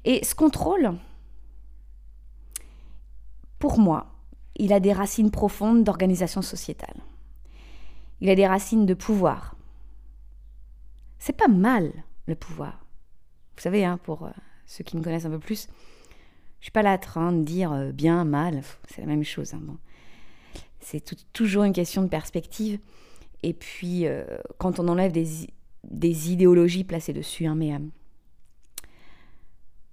Et 0.04 0.24
ce 0.24 0.34
contrôle, 0.34 0.94
pour 3.58 3.78
moi, 3.78 4.06
il 4.56 4.72
a 4.72 4.80
des 4.80 4.92
racines 4.92 5.30
profondes 5.30 5.84
d'organisation 5.84 6.42
sociétale. 6.42 6.96
Il 8.20 8.28
a 8.30 8.34
des 8.34 8.46
racines 8.46 8.86
de 8.86 8.94
pouvoir. 8.94 9.56
C'est 11.18 11.36
pas 11.36 11.48
mal 11.48 11.92
le 12.26 12.34
pouvoir. 12.34 12.84
Vous 13.56 13.62
savez, 13.62 13.84
hein, 13.84 13.98
pour 14.02 14.24
euh, 14.24 14.30
ceux 14.66 14.84
qui 14.84 14.96
me 14.96 15.02
connaissent 15.02 15.24
un 15.24 15.30
peu 15.30 15.38
plus, 15.38 15.68
je 16.62 16.66
suis 16.66 16.72
pas 16.72 16.82
là 16.82 16.92
en 16.92 16.98
train 16.98 17.32
de 17.32 17.42
dire 17.42 17.72
euh, 17.72 17.90
bien, 17.90 18.24
mal, 18.24 18.62
c'est 18.86 19.00
la 19.00 19.08
même 19.08 19.24
chose. 19.24 19.52
Hein, 19.52 19.60
bon. 19.62 19.78
C'est 20.78 21.02
toujours 21.32 21.64
une 21.64 21.72
question 21.72 22.02
de 22.02 22.08
perspective. 22.08 22.78
Et 23.42 23.52
puis, 23.52 24.06
euh, 24.06 24.24
quand 24.58 24.78
on 24.78 24.86
enlève 24.86 25.10
des, 25.10 25.48
idéologies 26.30 26.84
placées 26.84 27.12
dessus, 27.12 27.46
hein, 27.46 27.56
mais 27.56 27.74
euh, 27.74 27.78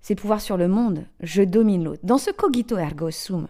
c'est 0.01 0.13
pouvoir 0.13 0.41
sur 0.41 0.57
le 0.57 0.67
monde, 0.67 1.05
je 1.21 1.41
domine 1.41 1.83
l'autre. 1.83 2.01
Dans 2.03 2.19
ce 2.19 2.29
cogito 2.29 2.77
ergo 2.77 3.09
sum, 3.09 3.47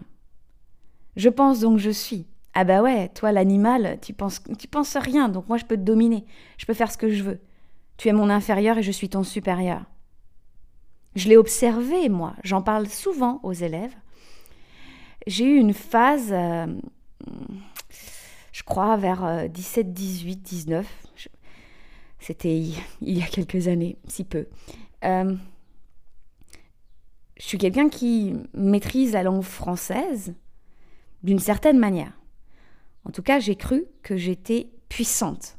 je 1.16 1.28
pense 1.28 1.60
donc 1.60 1.78
je 1.78 1.90
suis. 1.90 2.26
Ah 2.54 2.64
bah 2.64 2.80
ouais, 2.80 3.10
toi 3.10 3.32
l'animal, 3.32 3.98
tu 4.00 4.14
penses, 4.14 4.42
tu 4.58 4.66
penses 4.66 4.96
rien, 4.96 5.28
donc 5.28 5.46
moi 5.46 5.58
je 5.58 5.66
peux 5.66 5.76
te 5.76 5.82
dominer, 5.82 6.24
je 6.56 6.64
peux 6.64 6.74
faire 6.74 6.90
ce 6.90 6.96
que 6.96 7.10
je 7.10 7.22
veux. 7.22 7.38
Tu 7.98 8.08
es 8.08 8.12
mon 8.12 8.30
inférieur 8.30 8.78
et 8.78 8.82
je 8.82 8.90
suis 8.90 9.10
ton 9.10 9.24
supérieur. 9.24 9.84
Je 11.16 11.28
l'ai 11.28 11.36
observé, 11.36 12.08
moi, 12.08 12.34
j'en 12.44 12.62
parle 12.62 12.88
souvent 12.88 13.40
aux 13.42 13.52
élèves. 13.52 13.94
J'ai 15.26 15.44
eu 15.44 15.56
une 15.56 15.74
phase, 15.74 16.30
euh, 16.32 16.66
je 18.52 18.62
crois, 18.62 18.96
vers 18.96 19.48
17, 19.48 19.92
18, 19.92 20.36
19. 20.42 20.86
C'était 22.20 22.56
il 23.00 23.18
y 23.18 23.22
a 23.22 23.26
quelques 23.26 23.68
années, 23.68 23.96
si 24.06 24.24
peu. 24.24 24.46
Euh, 25.04 25.34
je 27.38 27.46
suis 27.46 27.58
quelqu'un 27.58 27.88
qui 27.88 28.34
maîtrise 28.52 29.12
la 29.12 29.22
langue 29.22 29.42
française 29.42 30.34
d'une 31.22 31.38
certaine 31.38 31.78
manière. 31.78 32.12
En 33.04 33.10
tout 33.10 33.22
cas, 33.22 33.40
j'ai 33.40 33.56
cru 33.56 33.86
que 34.02 34.16
j'étais 34.16 34.70
puissante. 34.88 35.58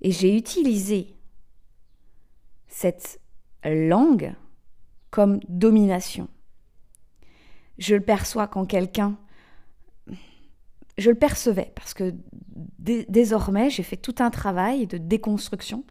Et 0.00 0.10
j'ai 0.10 0.34
utilisé 0.34 1.14
cette 2.66 3.20
langue 3.64 4.34
comme 5.10 5.40
domination. 5.48 6.28
Je 7.78 7.94
le 7.94 8.02
perçois 8.02 8.46
quand 8.46 8.66
quelqu'un... 8.66 9.16
Je 10.96 11.10
le 11.10 11.16
percevais 11.16 11.70
parce 11.76 11.94
que 11.94 12.12
désormais 12.78 13.70
j'ai 13.70 13.84
fait 13.84 13.96
tout 13.96 14.16
un 14.18 14.30
travail 14.30 14.88
de 14.88 14.98
déconstruction. 14.98 15.84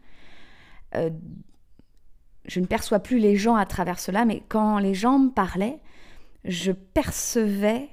Euh, 0.94 1.08
je 2.44 2.60
ne 2.60 2.66
perçois 2.66 2.98
plus 2.98 3.18
les 3.18 3.36
gens 3.36 3.54
à 3.54 3.64
travers 3.64 4.00
cela, 4.00 4.26
mais 4.26 4.42
quand 4.48 4.78
les 4.78 4.92
gens 4.92 5.18
me 5.18 5.30
parlaient, 5.30 5.80
je 6.44 6.72
percevais 6.72 7.88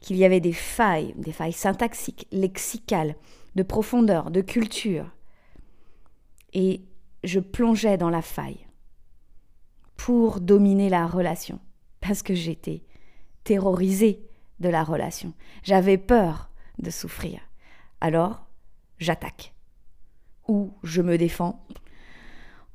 qu'il 0.00 0.16
y 0.16 0.24
avait 0.24 0.40
des 0.40 0.52
failles, 0.54 1.14
des 1.18 1.32
failles 1.32 1.52
syntaxiques, 1.52 2.26
lexicales, 2.32 3.14
de 3.56 3.62
profondeur, 3.62 4.30
de 4.30 4.40
culture. 4.40 5.10
Et 6.54 6.82
je 7.24 7.40
plongeais 7.40 7.98
dans 7.98 8.10
la 8.10 8.22
faille 8.22 8.63
pour 9.96 10.40
dominer 10.40 10.88
la 10.88 11.06
relation, 11.06 11.58
parce 12.00 12.22
que 12.22 12.34
j'étais 12.34 12.82
terrorisée 13.44 14.26
de 14.60 14.68
la 14.68 14.84
relation. 14.84 15.32
J'avais 15.62 15.98
peur 15.98 16.50
de 16.78 16.90
souffrir. 16.90 17.40
Alors, 18.00 18.46
j'attaque. 18.98 19.54
Ou 20.48 20.72
je 20.82 21.02
me 21.02 21.16
défends. 21.16 21.64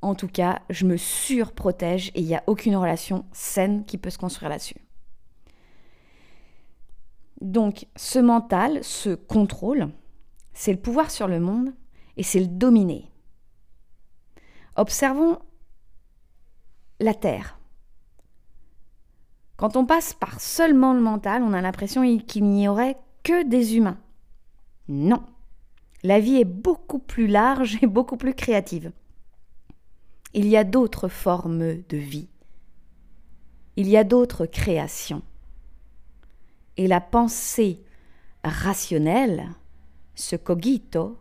En 0.02 0.16
tout 0.16 0.28
cas, 0.28 0.62
je 0.70 0.86
me 0.86 0.98
surprotège 0.98 2.10
et 2.16 2.22
il 2.22 2.26
n'y 2.26 2.36
a 2.36 2.44
aucune 2.48 2.76
relation 2.76 3.26
saine 3.34 3.86
qui 3.86 3.98
peut 3.98 4.10
se 4.10 4.18
construire 4.18 4.50
là-dessus. 4.50 4.82
Donc, 7.42 7.88
ce 7.96 8.20
mental, 8.20 8.84
ce 8.84 9.16
contrôle, 9.16 9.90
c'est 10.54 10.74
le 10.74 10.80
pouvoir 10.80 11.12
sur 11.12 11.28
le 11.28 11.40
monde 11.40 11.74
et 12.18 12.24
c'est 12.24 12.40
le 12.40 12.48
dominer. 12.48 13.10
Observons 14.76 15.40
la 17.00 17.14
Terre. 17.14 17.58
Quand 19.58 19.76
on 19.76 19.86
passe 19.86 20.14
par 20.14 20.40
seulement 20.40 20.94
le 20.94 21.02
mental, 21.02 21.44
on 21.44 21.54
a 21.54 21.62
l'impression 21.62 22.18
qu'il 22.20 22.46
n'y 22.46 22.68
aurait 22.68 22.98
que 23.24 23.44
des 23.44 23.76
humains. 23.76 24.00
Non. 24.88 25.24
La 26.04 26.20
vie 26.20 26.38
est 26.38 26.46
beaucoup 26.46 27.00
plus 27.00 27.28
large 27.28 27.78
et 27.82 27.88
beaucoup 27.88 28.16
plus 28.16 28.34
créative. 28.34 28.92
Il 30.34 30.48
y 30.48 30.56
a 30.56 30.64
d'autres 30.64 31.10
formes 31.10 31.82
de 31.90 31.98
vie. 31.98 32.30
Il 33.76 33.88
y 33.88 33.98
a 33.98 34.04
d'autres 34.04 34.46
créations. 34.46 35.24
Et 36.78 36.88
la 36.88 37.02
pensée 37.02 37.84
rationnelle, 38.44 39.50
ce 40.16 40.36
cogito, 40.36 41.18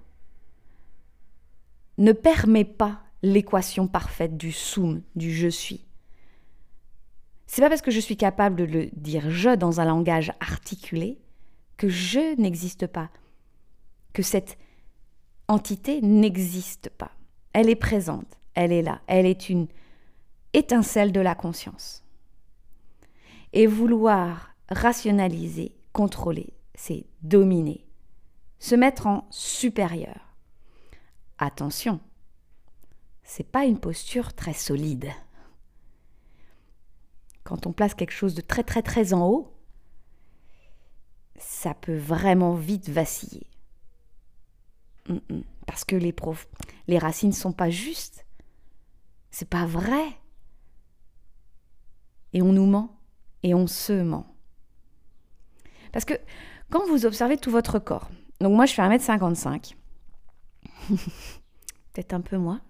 ne 1.99 2.13
permet 2.13 2.65
pas 2.65 3.01
l'équation 3.23 3.89
parfaite 3.89 4.37
du 4.37 4.53
sum, 4.53 5.03
du 5.17 5.33
je 5.35 5.49
suis. 5.49 5.85
C'est 7.47 7.63
pas 7.63 7.69
parce 7.69 7.83
que 7.83 7.91
je 7.91 8.01
suis 8.01 8.17
capable 8.17 8.57
de 8.57 8.65
le 8.65 8.91
dire 8.93 9.31
je 9.31 9.55
dans 9.55 9.81
un 9.81 9.85
langage 9.85 10.33
articulé 10.41 11.19
que 11.77 11.89
je 11.89 12.39
n'existe 12.41 12.87
pas, 12.87 13.11
que 14.13 14.23
cette 14.23 14.59
entité 15.49 16.03
n'existe 16.03 16.91
pas. 16.91 17.13
Elle 17.53 17.71
est 17.71 17.77
présente, 17.77 18.39
elle 18.55 18.73
est 18.73 18.83
là, 18.83 19.01
elle 19.07 19.27
est 19.27 19.49
une 19.49 19.69
étincelle 20.53 21.13
de 21.13 21.21
la 21.21 21.35
conscience. 21.35 22.05
Et 23.53 23.67
vouloir 23.67 24.51
rationaliser, 24.69 25.75
contrôler, 25.93 26.53
c'est 26.75 27.07
dominer, 27.23 27.87
se 28.59 28.75
mettre 28.75 29.07
en 29.07 29.27
supérieur. 29.31 30.35
Attention, 31.39 32.01
c'est 33.29 33.45
pas 33.45 33.67
une 33.67 33.79
posture 33.79 34.33
très 34.33 34.55
solide. 34.55 35.11
Quand 37.45 37.67
on 37.67 37.73
place 37.75 37.95
quelque 37.95 38.13
chose 38.13 38.35
de 38.35 38.41
très 38.41 38.63
très 38.63 38.81
très 38.83 39.13
en 39.13 39.29
haut, 39.29 39.55
ça 41.37 41.75
peut 41.75 41.97
vraiment 41.97 42.55
vite 42.55 42.89
vaciller. 42.89 43.47
Parce 45.67 45.85
que 45.85 45.95
les 45.95 46.13
profs, 46.13 46.49
les 46.87 46.99
racines 46.99 47.35
sont 47.35 47.53
pas 47.53 47.69
justes. 47.69 48.25
C'est 49.31 49.49
pas 49.49 49.67
vrai. 49.67 50.07
Et 52.33 52.41
on 52.41 52.55
nous 52.55 52.67
ment 52.67 52.99
et 53.43 53.53
on 53.53 53.67
se 53.67 53.93
ment. 53.93 54.35
Parce 55.93 56.07
que 56.07 56.15
quand 56.71 56.87
vous 56.89 57.05
observez 57.05 57.37
tout 57.37 57.51
votre 57.51 57.79
corps, 57.79 58.09
donc 58.41 58.55
moi 58.55 58.65
je 58.65 58.73
fais 58.73 58.83
1m55, 58.83 59.75
peut-être 61.93 62.15
un 62.15 62.23
peu 62.23 62.39
moins, 62.39 62.63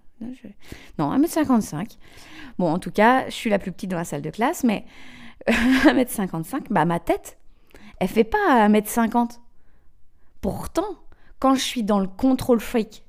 non, 0.97 1.15
1m55. 1.17 1.97
Bon, 2.57 2.71
en 2.71 2.79
tout 2.79 2.91
cas, 2.91 3.25
je 3.25 3.33
suis 3.33 3.49
la 3.49 3.59
plus 3.59 3.71
petite 3.71 3.89
dans 3.89 3.97
la 3.97 4.03
salle 4.03 4.21
de 4.21 4.29
classe, 4.29 4.63
mais 4.63 4.85
1m55, 5.47 6.65
bah 6.69 6.85
ma 6.85 6.99
tête, 6.99 7.37
elle 7.99 8.07
fait 8.07 8.23
pas 8.23 8.67
1m50. 8.67 9.39
Pourtant, 10.41 10.97
quand 11.39 11.55
je 11.55 11.61
suis 11.61 11.83
dans 11.83 11.99
le 11.99 12.07
contrôle 12.07 12.59
freak 12.59 13.05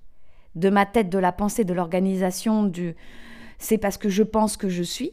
de 0.55 0.71
ma 0.71 0.87
tête, 0.87 1.11
de 1.11 1.19
la 1.19 1.33
pensée, 1.33 1.65
de 1.65 1.75
l'organisation, 1.75 2.65
du 2.65 2.95
c'est 3.59 3.79
parce 3.79 3.99
que 3.99 4.09
je 4.09 4.23
pense 4.23 4.57
que 4.57 4.69
je 4.69 4.83
suis, 4.83 5.13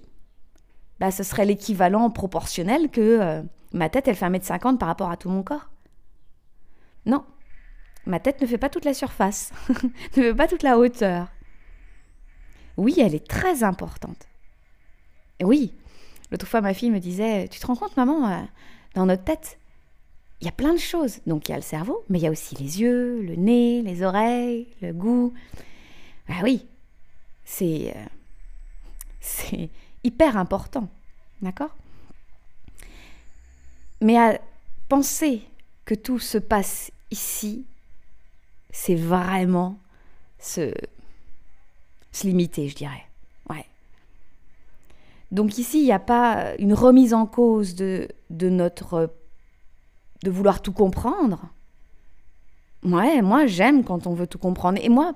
bah 1.00 1.12
ce 1.12 1.24
serait 1.24 1.46
l'équivalent 1.46 2.10
proportionnel 2.10 2.90
que 2.90 3.02
euh, 3.02 3.44
ma 3.74 3.90
tête, 3.90 4.08
elle 4.08 4.16
fait 4.16 4.26
1m50 4.26 4.78
par 4.78 4.88
rapport 4.88 5.12
à 5.12 5.18
tout 5.18 5.30
mon 5.30 5.44
corps. 5.44 5.70
Non, 7.06 7.24
ma 8.06 8.20
tête 8.20 8.42
ne 8.42 8.48
fait 8.48 8.58
pas 8.58 8.70
toute 8.70 8.86
la 8.86 8.94
surface, 8.94 9.52
ne 10.18 10.24
fait 10.24 10.34
pas 10.34 10.48
toute 10.48 10.64
la 10.64 10.78
hauteur. 10.78 11.28
Oui, 12.78 12.96
elle 12.98 13.16
est 13.16 13.28
très 13.28 13.64
importante. 13.64 14.28
oui, 15.44 15.74
l'autre 16.32 16.48
fois, 16.48 16.62
ma 16.62 16.74
fille 16.74 16.92
me 16.92 17.00
disait, 17.00 17.48
tu 17.48 17.60
te 17.60 17.68
rends 17.68 17.76
compte, 17.76 17.98
maman, 17.98 18.30
euh, 18.30 18.44
dans 18.94 19.06
notre 19.06 19.24
tête, 19.24 19.60
il 20.42 20.46
y 20.46 20.48
a 20.48 20.54
plein 20.54 20.74
de 20.74 20.80
choses. 20.80 21.20
Donc 21.26 21.48
il 21.48 21.52
y 21.52 21.54
a 21.54 21.58
le 21.58 21.64
cerveau, 21.64 22.04
mais 22.10 22.20
il 22.20 22.24
y 22.24 22.28
a 22.28 22.32
aussi 22.32 22.56
les 22.56 22.82
yeux, 22.82 23.22
le 23.22 23.36
nez, 23.36 23.82
les 23.82 24.04
oreilles, 24.04 24.68
le 24.82 24.94
goût. 24.94 25.34
Ah 26.28 26.42
oui, 26.44 26.68
c'est 27.44 27.94
euh, 27.96 28.06
c'est 29.20 29.70
hyper 30.04 30.38
important, 30.38 30.90
d'accord? 31.42 31.76
Mais 34.00 34.18
à 34.18 34.40
penser 34.90 35.42
que 35.86 35.96
tout 35.96 36.20
se 36.20 36.38
passe 36.38 36.92
ici, 37.10 37.66
c'est 38.70 38.96
vraiment 38.96 39.80
se 40.40 40.72
se 42.18 42.28
limiter, 42.28 42.68
je 42.68 42.76
dirais. 42.76 43.04
Ouais. 43.50 43.66
Donc 45.32 45.58
ici, 45.58 45.80
il 45.80 45.86
n'y 45.86 45.92
a 45.92 46.00
pas 46.00 46.56
une 46.60 46.74
remise 46.74 47.14
en 47.14 47.26
cause 47.26 47.76
de, 47.76 48.08
de 48.30 48.50
notre... 48.50 49.14
de 50.24 50.32
vouloir 50.32 50.62
tout 50.62 50.74
comprendre. 50.74 51.50
Ouais, 52.84 53.22
moi 53.22 53.48
j'aime 53.48 53.84
quand 53.84 54.08
on 54.08 54.14
veut 54.14 54.28
tout 54.28 54.38
comprendre. 54.38 54.80
Et 54.82 54.90
moi, 54.90 55.14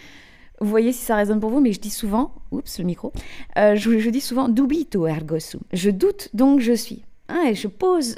vous 0.60 0.68
voyez 0.68 0.92
si 0.92 1.04
ça 1.04 1.16
résonne 1.16 1.40
pour 1.40 1.50
vous, 1.50 1.60
mais 1.60 1.72
je 1.72 1.80
dis 1.80 1.90
souvent, 1.90 2.34
oups, 2.50 2.78
le 2.78 2.84
micro, 2.84 3.12
euh, 3.58 3.74
je, 3.76 4.10
dis 4.10 4.20
souvent 4.20 4.48
dubito 4.48 5.06
ergo 5.06 5.38
sum. 5.40 5.60
Je 5.72 5.90
doute 5.90 6.28
donc 6.34 6.60
je 6.60 6.72
suis. 6.72 7.04
Hein, 7.28 7.44
et 7.48 7.54
je 7.54 7.68
pose, 7.68 8.16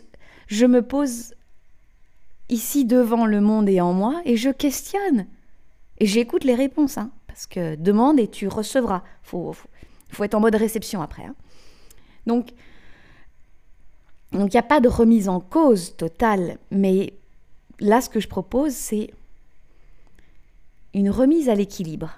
je 0.49 0.67
me 0.67 0.83
pose 0.83 1.35
ici 2.49 2.85
devant 2.85 3.27
le 3.27 3.41
monde 3.41 3.69
et 3.69 3.81
en 3.81 3.93
moi 3.93 4.21
et 4.25 4.37
je 4.37 4.51
questionne. 4.51 5.27
Et 5.99 6.07
j'écoute 6.07 6.45
les 6.45 6.55
réponses. 6.55 6.99
Hein. 6.99 7.11
Parce 7.37 7.47
que 7.47 7.75
demande 7.75 8.19
et 8.19 8.29
tu 8.29 8.49
recevras. 8.49 9.03
Il 9.25 9.29
faut, 9.29 10.25
être 10.25 10.35
en 10.35 10.41
mode 10.41 10.55
réception 10.55 11.03
après. 11.03 11.25
Hein. 11.25 11.35
Donc, 12.27 12.55
donc 14.33 14.55
il 14.55 14.57
n'y 14.57 14.59
a 14.59 14.63
pas 14.63 14.81
de 14.81 14.89
remise 14.89 15.29
en 15.29 15.41
cause 15.41 15.95
totale, 15.99 16.57
mais 16.71 17.13
là, 17.79 18.01
ce 18.01 18.09
que 18.09 18.21
je 18.21 18.29
propose, 18.29 18.73
c'est 18.73 19.11
une 20.95 21.11
remise 21.11 21.51
à 21.51 21.55
l'équilibre, 21.55 22.11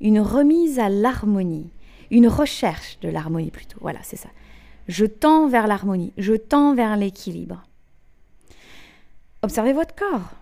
une 0.00 0.18
remise 0.18 0.80
à 0.80 0.88
l'harmonie, 0.88 1.70
une 2.10 2.26
recherche 2.26 2.98
de 3.02 3.08
l'harmonie 3.08 3.52
plutôt. 3.52 3.78
Voilà, 3.80 4.00
c'est 4.02 4.16
ça. 4.16 4.30
Je 4.88 5.06
tends 5.06 5.46
vers 5.46 5.68
l'harmonie, 5.68 6.12
je 6.18 6.34
tends 6.34 6.74
vers 6.74 6.96
l'équilibre. 6.96 7.62
Observez 9.42 9.72
votre 9.72 9.94
corps. 9.94 10.32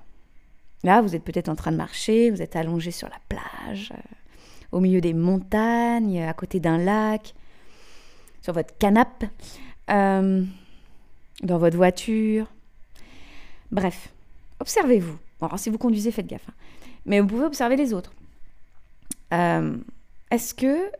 Là, 0.85 1.01
vous 1.01 1.16
êtes 1.16 1.25
peut-être 1.25 1.49
en 1.49 1.57
train 1.57 1.73
de 1.73 1.79
marcher, 1.79 2.31
vous 2.31 2.42
êtes 2.42 2.57
allongé 2.57 2.90
sur 2.90 3.09
la 3.09 3.18
plage, 3.31 3.90
euh, 3.92 4.01
au 4.70 4.81
milieu 4.81 5.01
des 5.01 5.14
montagnes, 5.14 6.23
à 6.23 6.35
côté 6.35 6.61
d'un 6.61 6.77
lac, 6.77 7.35
sur 8.42 8.53
votre 8.53 8.77
canapé, 8.77 9.29
euh, 9.90 10.44
dans 11.42 11.59
votre 11.59 11.79
voiture. 11.79 12.47
Bref, 13.73 14.11
observez-vous. 14.61 15.16
alors, 15.40 15.59
si 15.59 15.70
vous 15.70 15.79
conduisez, 15.79 16.11
faites 16.11 16.27
gaffe. 16.27 16.49
Hein. 16.51 16.55
Mais 17.07 17.18
vous 17.20 17.29
pouvez 17.29 17.47
observer 17.47 17.77
les 17.77 17.94
autres. 17.94 18.12
Euh, 19.33 19.77
est-ce 20.31 20.55
que. 20.55 20.90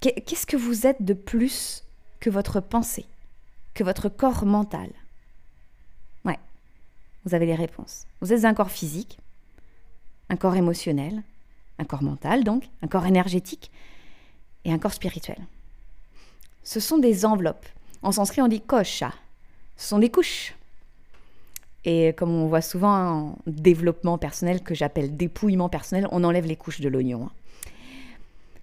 Qu'est-ce 0.00 0.46
que 0.46 0.56
vous 0.56 0.86
êtes 0.86 1.02
de 1.02 1.12
plus 1.12 1.82
que 2.20 2.30
votre 2.30 2.60
pensée, 2.60 3.06
que 3.74 3.82
votre 3.82 4.08
corps 4.08 4.46
mental? 4.46 4.88
Vous 7.24 7.34
avez 7.34 7.46
les 7.46 7.54
réponses. 7.54 8.06
Vous 8.20 8.32
êtes 8.32 8.44
un 8.44 8.54
corps 8.54 8.70
physique, 8.70 9.18
un 10.28 10.36
corps 10.36 10.56
émotionnel, 10.56 11.22
un 11.78 11.84
corps 11.84 12.02
mental 12.02 12.44
donc, 12.44 12.68
un 12.82 12.88
corps 12.88 13.06
énergétique, 13.06 13.70
et 14.64 14.72
un 14.72 14.78
corps 14.78 14.92
spirituel. 14.92 15.38
Ce 16.62 16.80
sont 16.80 16.98
des 16.98 17.24
enveloppes. 17.24 17.66
En 18.02 18.12
sanskrit, 18.12 18.42
on 18.42 18.48
dit 18.48 18.60
kosha. 18.60 19.12
Ce 19.76 19.88
sont 19.88 19.98
des 19.98 20.10
couches. 20.10 20.54
Et 21.84 22.12
comme 22.16 22.30
on 22.30 22.48
voit 22.48 22.60
souvent 22.60 23.10
en 23.10 23.38
développement 23.46 24.18
personnel, 24.18 24.62
que 24.62 24.74
j'appelle 24.74 25.16
dépouillement 25.16 25.68
personnel, 25.68 26.08
on 26.10 26.24
enlève 26.24 26.44
les 26.44 26.56
couches 26.56 26.80
de 26.80 26.88
l'oignon. 26.88 27.30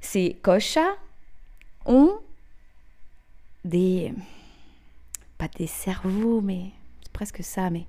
Ces 0.01 0.37
kosha 0.41 0.85
ont 1.85 2.19
des. 3.63 4.13
pas 5.37 5.47
des 5.47 5.67
cerveaux, 5.67 6.41
mais 6.41 6.71
c'est 7.01 7.11
presque 7.11 7.43
ça, 7.43 7.69
mais. 7.69 7.85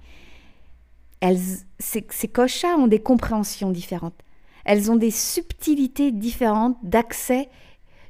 Elles, 1.20 1.38
ces, 1.78 2.06
ces 2.10 2.30
ont 2.76 2.86
des 2.86 3.00
compréhensions 3.00 3.70
différentes. 3.70 4.22
Elles 4.64 4.90
ont 4.90 4.96
des 4.96 5.10
subtilités 5.10 6.12
différentes 6.12 6.76
d'accès, 6.82 7.48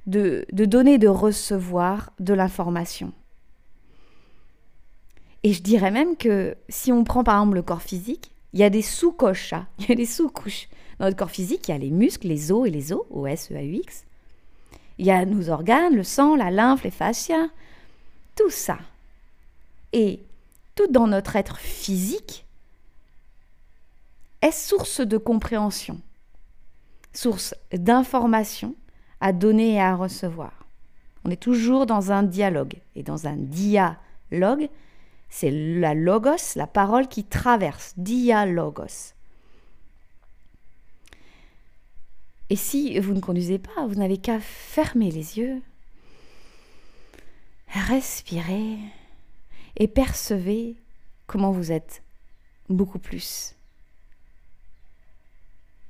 de, 0.07 0.47
de 0.53 0.65
donner, 0.65 0.99
de 0.99 1.09
recevoir 1.09 2.13
de 2.19 2.35
l'information. 2.35 3.13
Et 5.43 5.53
je 5.53 5.63
dirais 5.63 5.91
même 5.91 6.17
que 6.17 6.57
si 6.69 6.93
on 6.93 7.05
prend 7.05 7.23
par 7.23 7.37
exemple 7.37 7.57
le 7.57 7.63
corps 7.63 7.83
physique, 7.83 8.31
il 8.53 8.61
y 8.61 8.65
a 8.65 8.71
des 8.71 8.83
sous-koshas, 8.83 9.67
il 9.79 9.89
y 9.89 9.93
a 9.93 9.95
des 9.95 10.07
sous-couches. 10.07 10.69
Dans 10.99 11.05
notre 11.05 11.19
corps 11.19 11.31
physique, 11.31 11.69
il 11.69 11.73
y 11.73 11.75
a 11.75 11.79
les 11.79 11.91
muscles, 11.91 12.27
les 12.29 12.51
os 12.51 12.67
et 12.67 12.71
les 12.71 12.93
os, 12.93 13.03
O-S, 13.11 13.51
E-A-U-X. 13.53 14.07
Il 14.99 15.05
y 15.05 15.11
a 15.11 15.27
nos 15.27 15.51
organes, 15.51 15.95
le 15.95 16.03
sang, 16.03 16.37
la 16.37 16.51
lymphe, 16.51 16.85
les 16.85 16.91
fascias, 16.91 17.49
tout 18.35 18.49
ça. 18.49 18.79
Et 19.93 20.21
tout 20.75 20.87
dans 20.89 21.07
notre 21.07 21.37
être 21.37 21.59
physique 21.59 22.46
est 24.43 24.53
source 24.53 25.01
de 25.01 25.19
compréhension, 25.19 26.01
source 27.13 27.55
d'information 27.73 28.75
à 29.21 29.33
donner 29.33 29.75
et 29.75 29.81
à 29.81 29.95
recevoir. 29.95 30.67
On 31.25 31.31
est 31.31 31.43
toujours 31.43 31.87
dans 31.87 32.13
un 32.13 32.23
dialogue. 32.23 32.77
Et 32.95 33.03
dans 33.03 33.27
un 33.27 33.37
dialogue, 33.37 34.69
c'est 35.29 35.51
la 35.51 35.95
logos, 35.95 36.55
la 36.55 36.69
parole 36.69 37.09
qui 37.09 37.25
traverse, 37.25 37.95
dialogos. 37.97 39.15
Et 42.49 42.55
si 42.55 42.97
vous 43.01 43.13
ne 43.13 43.21
conduisez 43.21 43.59
pas, 43.59 43.87
vous 43.89 43.97
n'avez 43.97 44.19
qu'à 44.19 44.39
fermer 44.39 45.11
les 45.11 45.39
yeux, 45.39 45.61
respirer 47.69 48.77
et 49.77 49.89
percevez 49.89 50.77
comment 51.27 51.51
vous 51.51 51.73
êtes 51.73 52.05
beaucoup 52.69 53.01
plus 53.01 53.56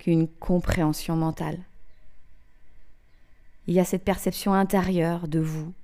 qu'une 0.06 0.28
compréhension 0.28 1.16
mentale. 1.16 1.58
Il 3.66 3.74
y 3.74 3.80
a 3.80 3.84
cette 3.84 4.04
perception 4.04 4.54
intérieure 4.54 5.26
de 5.26 5.40
vous, 5.40 5.74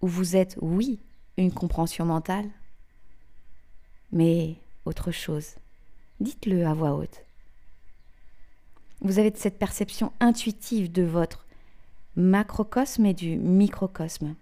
où 0.00 0.06
vous 0.06 0.34
êtes, 0.34 0.56
oui, 0.62 1.00
une 1.36 1.52
compréhension 1.52 2.06
mentale, 2.06 2.48
mais 4.10 4.56
autre 4.86 5.10
chose. 5.10 5.56
Dites-le 6.18 6.66
à 6.66 6.72
voix 6.72 6.94
haute. 6.94 7.26
Vous 9.02 9.18
avez 9.18 9.30
cette 9.36 9.58
perception 9.58 10.10
intuitive 10.18 10.90
de 10.90 11.02
votre 11.02 11.44
macrocosme 12.16 13.04
et 13.04 13.12
du 13.12 13.36
microcosme. 13.36 14.34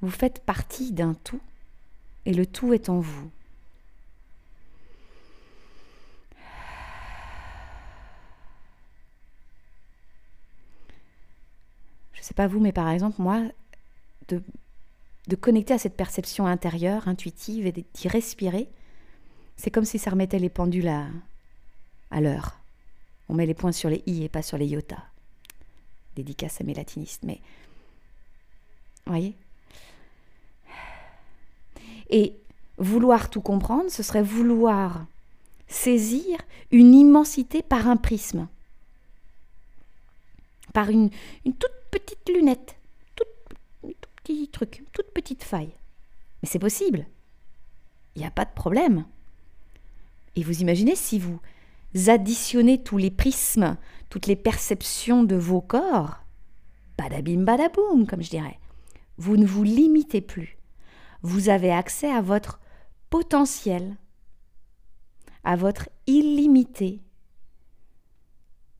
Vous 0.00 0.10
faites 0.10 0.44
partie 0.44 0.92
d'un 0.92 1.14
tout 1.14 1.42
et 2.24 2.32
le 2.32 2.46
tout 2.46 2.72
est 2.72 2.88
en 2.88 3.00
vous. 3.00 3.32
Je 12.22 12.28
sais 12.28 12.34
pas 12.34 12.46
vous, 12.46 12.60
mais 12.60 12.72
par 12.72 12.88
exemple, 12.88 13.20
moi, 13.20 13.42
de 14.28 14.42
de 15.28 15.36
connecter 15.36 15.74
à 15.74 15.78
cette 15.78 15.96
perception 15.96 16.46
intérieure, 16.46 17.08
intuitive, 17.08 17.66
et 17.66 17.72
d'y 17.72 18.08
respirer, 18.08 18.68
c'est 19.56 19.70
comme 19.70 19.84
si 19.84 19.98
ça 19.98 20.10
remettait 20.10 20.38
les 20.38 20.48
pendules 20.48 20.88
à, 20.88 21.06
à 22.10 22.20
l'heure. 22.20 22.58
On 23.28 23.34
met 23.34 23.46
les 23.46 23.54
points 23.54 23.72
sur 23.72 23.88
les 23.88 24.02
i 24.06 24.24
et 24.24 24.28
pas 24.28 24.42
sur 24.42 24.58
les 24.58 24.66
iota. 24.66 24.98
Dédicace 26.16 26.60
à 26.60 26.64
mes 26.64 26.74
latinistes, 26.74 27.22
mais. 27.22 27.40
Voyez? 29.06 29.36
Et 32.10 32.36
vouloir 32.78 33.30
tout 33.30 33.40
comprendre, 33.40 33.90
ce 33.90 34.02
serait 34.02 34.22
vouloir 34.22 35.06
saisir 35.68 36.38
une 36.70 36.94
immensité 36.94 37.62
par 37.62 37.88
un 37.88 37.96
prisme, 37.96 38.48
par 40.74 40.90
une, 40.90 41.10
une 41.46 41.54
toute 41.54 41.70
petite 41.92 42.28
lunette 42.28 42.76
petit 44.22 44.48
truc, 44.48 44.84
toute 44.92 45.10
petite 45.12 45.44
faille. 45.44 45.74
Mais 46.42 46.48
c'est 46.48 46.58
possible. 46.58 47.06
Il 48.14 48.20
n'y 48.20 48.26
a 48.26 48.30
pas 48.30 48.44
de 48.44 48.52
problème. 48.54 49.04
Et 50.36 50.42
vous 50.42 50.60
imaginez 50.60 50.96
si 50.96 51.18
vous 51.18 51.40
additionnez 52.08 52.82
tous 52.82 52.98
les 52.98 53.10
prismes, 53.10 53.76
toutes 54.08 54.26
les 54.26 54.36
perceptions 54.36 55.24
de 55.24 55.36
vos 55.36 55.60
corps, 55.60 56.20
badabim 56.98 57.44
badaboum, 57.44 58.06
comme 58.06 58.22
je 58.22 58.30
dirais, 58.30 58.58
vous 59.18 59.36
ne 59.36 59.46
vous 59.46 59.62
limitez 59.62 60.20
plus. 60.20 60.56
Vous 61.22 61.48
avez 61.48 61.70
accès 61.70 62.10
à 62.10 62.22
votre 62.22 62.60
potentiel, 63.10 63.96
à 65.44 65.56
votre 65.56 65.88
illimité. 66.06 67.00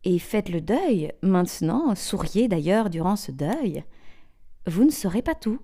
Et 0.05 0.19
faites 0.19 0.49
le 0.49 0.61
deuil 0.61 1.13
maintenant, 1.23 1.95
souriez 1.95 2.49
d'ailleurs 2.49 2.91
durant 2.91 3.17
ce 3.17 3.31
deuil, 3.31 3.85
vous 4.67 4.85
ne 4.85 4.91
saurez 4.91 5.23
pas 5.23 5.35
tout. 5.35 5.61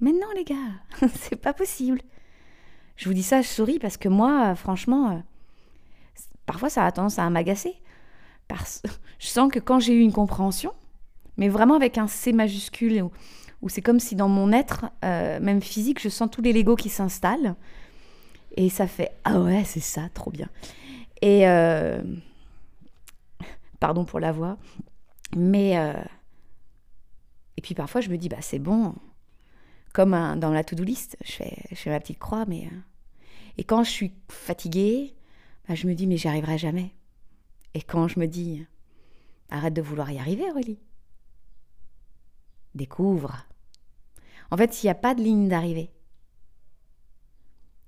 Mais 0.00 0.12
non, 0.12 0.28
les 0.36 0.44
gars, 0.44 0.54
c'est 1.14 1.40
pas 1.40 1.52
possible. 1.52 2.00
Je 2.96 3.08
vous 3.08 3.14
dis 3.14 3.22
ça, 3.22 3.42
je 3.42 3.48
souris 3.48 3.78
parce 3.78 3.96
que 3.96 4.08
moi, 4.08 4.54
franchement, 4.54 5.10
euh, 5.10 5.18
parfois 6.46 6.70
ça 6.70 6.84
a 6.84 6.92
tendance 6.92 7.18
à 7.18 7.28
m'agacer. 7.28 7.74
Parce 8.46 8.82
je 9.18 9.26
sens 9.26 9.50
que 9.50 9.58
quand 9.58 9.80
j'ai 9.80 9.94
eu 9.94 10.00
une 10.00 10.12
compréhension, 10.12 10.72
mais 11.36 11.48
vraiment 11.48 11.74
avec 11.74 11.98
un 11.98 12.06
C 12.06 12.32
majuscule, 12.32 13.04
où, 13.62 13.68
c'est 13.68 13.82
comme 13.82 14.00
si 14.00 14.14
dans 14.14 14.28
mon 14.28 14.52
être, 14.52 14.86
euh, 15.04 15.40
même 15.40 15.60
physique, 15.60 16.00
je 16.00 16.08
sens 16.08 16.30
tous 16.30 16.42
les 16.42 16.52
Legos 16.52 16.76
qui 16.76 16.88
s'installent. 16.88 17.56
Et 18.56 18.70
ça 18.70 18.86
fait 18.86 19.12
Ah 19.24 19.40
ouais, 19.40 19.64
c'est 19.64 19.80
ça, 19.80 20.02
trop 20.14 20.30
bien. 20.30 20.48
Et. 21.20 21.48
Euh, 21.48 22.00
pardon 23.86 24.04
pour 24.04 24.18
la 24.18 24.32
voix. 24.32 24.58
Mais. 25.36 25.76
Et 27.56 27.62
puis 27.62 27.76
parfois, 27.76 28.00
je 28.00 28.10
me 28.10 28.18
dis, 28.18 28.28
bah 28.28 28.40
c'est 28.40 28.58
bon. 28.58 28.96
Comme 29.92 30.10
dans 30.10 30.50
la 30.50 30.64
to-do 30.64 30.82
list, 30.82 31.16
je 31.24 31.30
fais, 31.30 31.56
je 31.70 31.76
fais 31.76 31.90
ma 31.90 32.00
petite 32.00 32.18
croix, 32.18 32.46
mais. 32.46 32.66
Euh, 32.66 32.80
et 33.58 33.62
quand 33.62 33.84
je 33.84 33.90
suis 33.90 34.12
fatiguée, 34.28 35.14
bah, 35.68 35.76
je 35.76 35.86
me 35.86 35.94
dis, 35.94 36.08
mais 36.08 36.16
j'y 36.16 36.26
arriverai 36.26 36.58
jamais. 36.58 36.96
Et 37.74 37.80
quand 37.80 38.08
je 38.08 38.18
me 38.18 38.26
dis, 38.26 38.66
arrête 39.50 39.74
de 39.74 39.82
vouloir 39.82 40.10
y 40.10 40.18
arriver, 40.18 40.50
Aurélie. 40.50 40.80
Découvre. 42.74 43.46
En 44.50 44.56
fait, 44.56 44.82
il 44.82 44.86
n'y 44.86 44.90
a 44.90 44.96
pas 44.96 45.14
de 45.14 45.22
ligne 45.22 45.48
d'arrivée. 45.48 45.92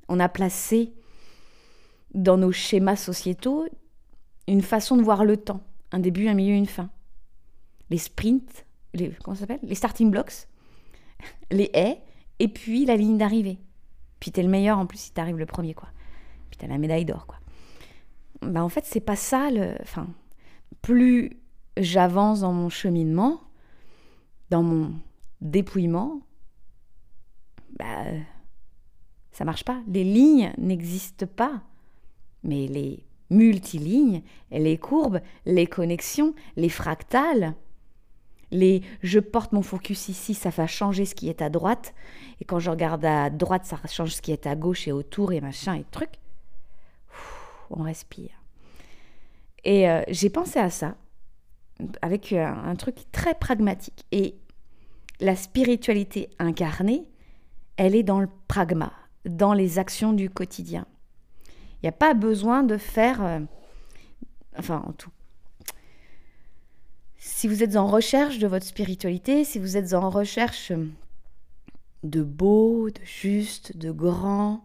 On 0.09 0.21
a 0.21 0.29
placé 0.29 0.95
dans 2.15 2.39
nos 2.39 2.53
schémas 2.53 2.97
sociétaux 2.97 3.67
une 4.47 4.63
façon 4.63 4.97
de 4.97 5.03
voir 5.03 5.25
le 5.25 5.37
temps, 5.37 5.68
un 5.93 5.99
début, 5.99 6.29
un 6.29 6.35
milieu, 6.35 6.55
une 6.55 6.67
fin. 6.67 6.91
Les 7.91 7.99
sprints, 7.99 8.67
les, 8.95 9.11
comment 9.25 9.37
les 9.63 9.75
starting 9.75 10.11
blocks, 10.11 10.47
les 11.51 11.71
haies, 11.75 12.01
et 12.39 12.49
puis 12.49 12.85
la 12.85 12.97
ligne 12.97 13.19
d'arrivée. 13.19 13.59
Puis 14.21 14.31
t'es 14.31 14.43
le 14.43 14.49
meilleur 14.49 14.79
en 14.79 14.87
plus 14.87 14.99
si 14.99 15.13
t'arrives 15.13 15.39
le 15.39 15.47
premier, 15.47 15.75
quoi. 15.75 15.89
Puis 16.51 16.59
t'as 16.59 16.67
la 16.67 16.79
médaille 16.79 17.05
d'or, 17.05 17.27
quoi. 17.27 17.39
Bah 18.43 18.63
en 18.63 18.69
fait, 18.69 18.85
c'est 18.85 19.01
pas 19.01 19.17
ça 19.17 19.51
le. 19.51 19.75
Enfin, 19.83 20.07
plus 20.83 21.37
j'avance 21.77 22.41
dans 22.41 22.53
mon 22.53 22.69
cheminement, 22.69 23.41
dans 24.51 24.63
mon 24.63 24.95
dépouillement, 25.41 26.21
bah 27.79 28.05
ça 29.33 29.45
marche 29.45 29.65
pas. 29.65 29.81
Les 29.87 30.05
lignes 30.05 30.53
n'existent 30.59 31.27
pas. 31.27 31.63
Mais 32.45 32.67
les 32.69 33.08
multilignes, 33.31 34.23
les 34.51 34.79
courbes, 34.79 35.21
les 35.47 35.67
connexions, 35.67 36.35
les 36.57 36.69
fractales, 36.69 37.55
les 38.51 38.83
je 39.03 39.19
porte 39.19 39.53
mon 39.53 39.63
focus 39.63 40.09
ici, 40.09 40.35
ça 40.35 40.51
va 40.51 40.67
changer 40.67 41.05
ce 41.05 41.15
qui 41.15 41.29
est 41.29 41.43
à 41.43 41.51
droite. 41.51 41.95
Et 42.41 42.45
quand 42.45 42.59
je 42.59 42.71
regarde 42.71 43.05
à 43.05 43.31
droite, 43.31 43.67
ça 43.67 43.79
change 43.87 44.15
ce 44.15 44.23
qui 44.23 44.33
est 44.33 44.47
à 44.47 44.57
gauche 44.57 44.89
et 44.89 44.93
autour 44.93 45.33
et 45.33 45.41
machin 45.41 45.75
et 45.75 45.85
truc. 45.91 46.11
on 47.71 47.83
respire. 47.83 48.31
Et 49.65 49.89
euh, 49.89 50.03
j'ai 50.09 50.31
pensé 50.31 50.59
à 50.59 50.71
ça 50.71 50.97
avec 52.01 52.33
un, 52.33 52.65
un, 52.65 52.77
truc 52.77 52.97
très 53.13 53.35
pragmatique. 53.35 54.05
Et 54.13 54.37
la 55.21 55.37
spiritualité 55.37 56.31
incarnée, 56.39 57.05
elle 57.77 57.95
est 57.95 58.03
dans 58.03 58.21
le 58.21 58.29
pragma, 58.49 58.93
dans 59.25 59.53
les 59.53 59.79
actions 59.79 60.13
du 60.13 60.31
quotidien. 60.31 60.87
Il 61.83 61.87
n'y 61.87 61.89
a 61.91 61.93
pas 61.93 62.15
besoin 62.15 62.63
de 62.63 62.77
faire, 62.77 63.25
euh, 63.25 63.41
enfin 64.59 64.83
en 64.87 64.93
tout 64.93 65.11
Si 67.19 67.47
vous 67.47 67.63
êtes 67.63 67.77
en 67.77 67.87
recherche 67.87 68.39
de 68.39 68.47
votre 68.47 68.67
spiritualité, 68.67 69.45
si 69.45 69.59
vous 69.59 69.77
êtes 69.77 69.95
en 69.95 70.11
recherche 70.11 70.73
de 72.03 72.23
beau, 72.23 72.91
de 72.91 73.01
juste, 73.05 73.77
de 73.77 73.91
grand, 73.93 74.65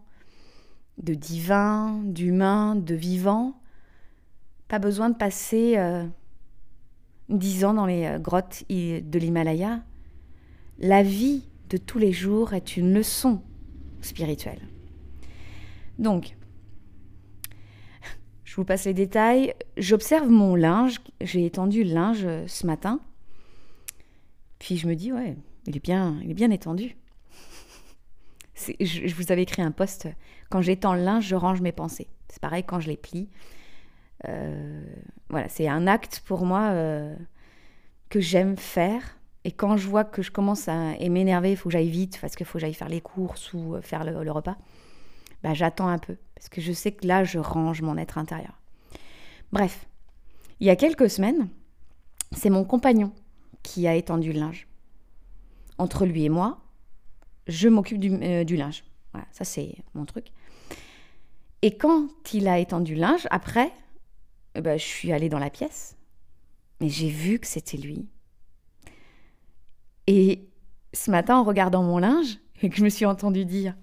de 0.98 1.14
divin, 1.14 2.00
d'humain, 2.04 2.74
de 2.76 2.94
vivant, 2.94 3.60
pas 4.68 4.78
besoin 4.78 5.10
de 5.10 5.16
passer 5.16 5.74
euh, 5.76 6.04
dix 7.28 7.64
ans 7.64 7.74
dans 7.74 7.86
les 7.86 8.06
euh, 8.06 8.18
grottes 8.18 8.64
de 8.68 9.18
l'Himalaya. 9.18 9.82
La 10.78 11.02
vie 11.02 11.48
de 11.70 11.76
tous 11.76 11.98
les 11.98 12.12
jours 12.12 12.54
est 12.54 12.76
une 12.76 12.92
leçon 12.92 13.40
spirituelle. 14.00 14.60
Donc, 15.98 16.36
je 18.54 18.60
vous 18.60 18.64
passe 18.64 18.84
les 18.84 18.94
détails. 18.94 19.52
J'observe 19.76 20.30
mon 20.30 20.54
linge. 20.54 21.00
J'ai 21.20 21.44
étendu 21.44 21.82
le 21.82 21.92
linge 21.92 22.24
euh, 22.24 22.44
ce 22.46 22.68
matin. 22.68 23.00
Puis 24.60 24.76
je 24.76 24.86
me 24.86 24.94
dis, 24.94 25.12
ouais, 25.12 25.34
il 25.66 25.76
est 25.76 25.82
bien, 25.82 26.20
il 26.22 26.30
est 26.30 26.34
bien 26.34 26.52
étendu. 26.52 26.96
Je, 28.78 29.12
vous 29.12 29.32
avais 29.32 29.42
écrit 29.42 29.62
un 29.62 29.72
post. 29.72 30.06
Quand 30.50 30.62
j'étends 30.62 30.94
le 30.94 31.02
linge, 31.02 31.26
je 31.26 31.34
range 31.34 31.62
mes 31.62 31.72
pensées. 31.72 32.06
C'est 32.28 32.40
pareil 32.40 32.62
quand 32.62 32.78
je 32.78 32.86
les 32.86 32.96
plie. 32.96 33.28
Euh, 34.28 34.84
voilà, 35.30 35.48
c'est 35.48 35.66
un 35.66 35.88
acte 35.88 36.22
pour 36.24 36.46
moi 36.46 36.68
euh, 36.70 37.12
que 38.08 38.20
j'aime 38.20 38.56
faire. 38.56 39.18
Et 39.42 39.50
quand 39.50 39.76
je 39.76 39.88
vois 39.88 40.04
que 40.04 40.22
je 40.22 40.30
commence 40.30 40.68
à 40.68 40.96
m'énerver, 41.00 41.50
il 41.50 41.56
faut 41.56 41.70
que 41.70 41.72
j'aille 41.72 41.90
vite 41.90 42.18
parce 42.20 42.36
qu'il 42.36 42.46
faut 42.46 42.58
que 42.58 42.60
j'aille 42.60 42.72
faire 42.72 42.88
les 42.88 43.00
courses 43.00 43.52
ou 43.52 43.74
faire 43.82 44.04
le 44.04 44.30
repas 44.30 44.56
bah, 45.44 45.52
j'attends 45.52 45.88
un 45.88 45.98
peu, 45.98 46.16
parce 46.34 46.48
que 46.48 46.60
je 46.60 46.72
sais 46.72 46.92
que 46.92 47.06
là, 47.06 47.24
je 47.24 47.38
range 47.38 47.82
mon 47.82 47.96
être 47.96 48.18
intérieur. 48.18 48.60
Bref, 49.52 49.86
il 50.60 50.66
y 50.66 50.70
a 50.70 50.76
quelques 50.76 51.10
semaines, 51.10 51.48
c'est 52.32 52.50
mon 52.50 52.64
compagnon 52.64 53.12
qui 53.62 53.86
a 53.86 53.94
étendu 53.94 54.32
le 54.32 54.40
linge. 54.40 54.66
Entre 55.78 56.06
lui 56.06 56.24
et 56.24 56.28
moi, 56.28 56.60
je 57.46 57.68
m'occupe 57.68 57.98
du, 57.98 58.12
euh, 58.12 58.44
linge. 58.44 58.84
Voilà, 59.12 59.26
ça 59.32 59.44
c'est 59.44 59.76
mon 59.94 60.04
truc. 60.04 60.26
Et 61.62 61.76
quand 61.76 62.08
il 62.32 62.48
a 62.48 62.58
étendu 62.58 62.94
le 62.94 63.00
linge, 63.00 63.26
après, 63.30 63.72
eh 64.54 64.60
ben, 64.60 64.78
je 64.78 64.84
suis 64.84 65.12
allée 65.12 65.28
dans 65.28 65.38
la 65.38 65.50
pièce, 65.50 65.96
mais 66.80 66.88
j'ai 66.88 67.08
vu 67.08 67.38
que 67.38 67.46
c'était 67.46 67.76
lui. 67.76 68.06
Et 70.06 70.48
ce 70.92 71.10
matin, 71.10 71.38
en 71.38 71.44
regardant 71.44 71.82
mon 71.82 71.98
linge, 71.98 72.38
et 72.62 72.68
que 72.68 72.76
je 72.76 72.84
me 72.84 72.88
suis 72.88 73.06
entendue 73.06 73.44
dire 73.44 73.74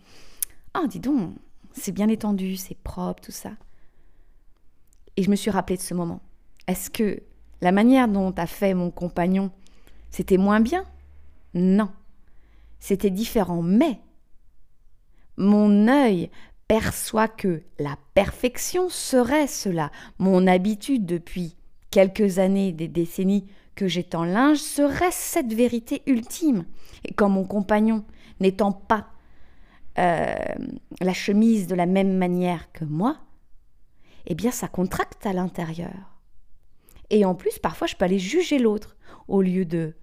Ah, 0.73 0.87
dis 0.87 0.99
donc, 0.99 1.35
c'est 1.73 1.91
bien 1.91 2.07
étendu, 2.09 2.55
c'est 2.55 2.77
propre, 2.77 3.21
tout 3.21 3.31
ça. 3.31 3.51
Et 5.17 5.23
je 5.23 5.29
me 5.29 5.35
suis 5.35 5.51
rappelé 5.51 5.77
de 5.77 5.81
ce 5.81 5.93
moment. 5.93 6.21
Est-ce 6.67 6.89
que 6.89 7.21
la 7.61 7.71
manière 7.71 8.07
dont 8.07 8.31
a 8.31 8.47
fait 8.47 8.73
mon 8.73 8.91
compagnon, 8.91 9.51
c'était 10.09 10.37
moins 10.37 10.59
bien? 10.59 10.85
Non. 11.53 11.89
C'était 12.79 13.09
différent, 13.09 13.61
mais 13.61 13.99
mon 15.37 15.87
œil 15.87 16.29
perçoit 16.67 17.27
que 17.27 17.63
la 17.79 17.97
perfection 18.13 18.89
serait 18.89 19.47
cela. 19.47 19.91
Mon 20.19 20.47
habitude 20.47 21.05
depuis 21.05 21.55
quelques 21.91 22.39
années, 22.39 22.71
des 22.71 22.87
décennies 22.87 23.45
que 23.75 23.87
j'étends 23.87 24.23
linge 24.23 24.59
serait 24.59 25.11
cette 25.11 25.53
vérité 25.53 26.01
ultime. 26.05 26.65
Et 27.03 27.13
quand 27.13 27.29
mon 27.29 27.43
compagnon, 27.43 28.05
n'étant 28.39 28.71
pas 28.71 29.10
euh, 29.97 30.35
la 30.99 31.13
chemise 31.13 31.67
de 31.67 31.75
la 31.75 31.85
même 31.85 32.17
manière 32.17 32.71
que 32.71 32.85
moi, 32.85 33.17
eh 34.25 34.35
bien 34.35 34.51
ça 34.51 34.67
contracte 34.67 35.25
à 35.25 35.33
l'intérieur. 35.33 36.19
Et 37.09 37.25
en 37.25 37.35
plus, 37.35 37.59
parfois, 37.59 37.87
je 37.87 37.95
peux 37.95 38.05
aller 38.05 38.19
juger 38.19 38.57
l'autre 38.57 38.95
au 39.27 39.41
lieu 39.41 39.65
de 39.65 39.93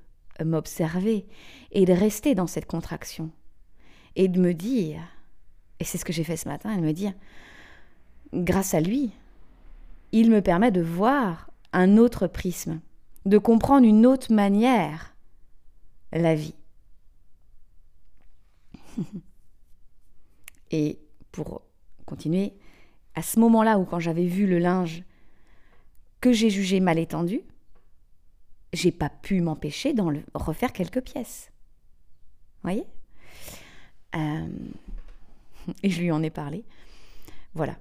m'observer 0.44 1.26
et 1.72 1.84
de 1.84 1.92
rester 1.92 2.34
dans 2.34 2.46
cette 2.46 2.66
contraction. 2.66 3.30
Et 4.14 4.28
de 4.28 4.38
me 4.40 4.52
dire, 4.52 5.00
et 5.80 5.84
c'est 5.84 5.98
ce 5.98 6.04
que 6.04 6.12
j'ai 6.12 6.24
fait 6.24 6.36
ce 6.36 6.48
matin, 6.48 6.76
de 6.76 6.82
me 6.82 6.92
dire, 6.92 7.14
grâce 8.34 8.74
à 8.74 8.80
lui, 8.80 9.10
il 10.12 10.30
me 10.30 10.42
permet 10.42 10.70
de 10.70 10.82
voir 10.82 11.50
un 11.72 11.96
autre 11.96 12.26
prisme, 12.26 12.80
de 13.24 13.38
comprendre 13.38 13.86
une 13.86 14.06
autre 14.06 14.32
manière 14.32 15.14
la 16.12 16.34
vie. 16.34 16.54
Et 20.70 20.98
pour 21.32 21.62
continuer, 22.06 22.52
à 23.14 23.22
ce 23.22 23.38
moment-là 23.40 23.78
où 23.78 23.84
quand 23.84 24.00
j'avais 24.00 24.26
vu 24.26 24.46
le 24.46 24.58
linge 24.58 25.04
que 26.20 26.32
j'ai 26.32 26.50
jugé 26.50 26.80
mal 26.80 26.98
étendu, 26.98 27.42
j'ai 28.72 28.92
pas 28.92 29.08
pu 29.08 29.40
m'empêcher 29.40 29.92
d'en 29.94 30.12
refaire 30.34 30.72
quelques 30.72 31.02
pièces. 31.02 31.50
Voyez? 32.62 32.84
Euh, 34.14 34.48
Et 35.82 35.90
je 35.90 36.00
lui 36.00 36.10
en 36.10 36.22
ai 36.22 36.30
parlé. 36.30 36.64
Voilà. 37.54 37.76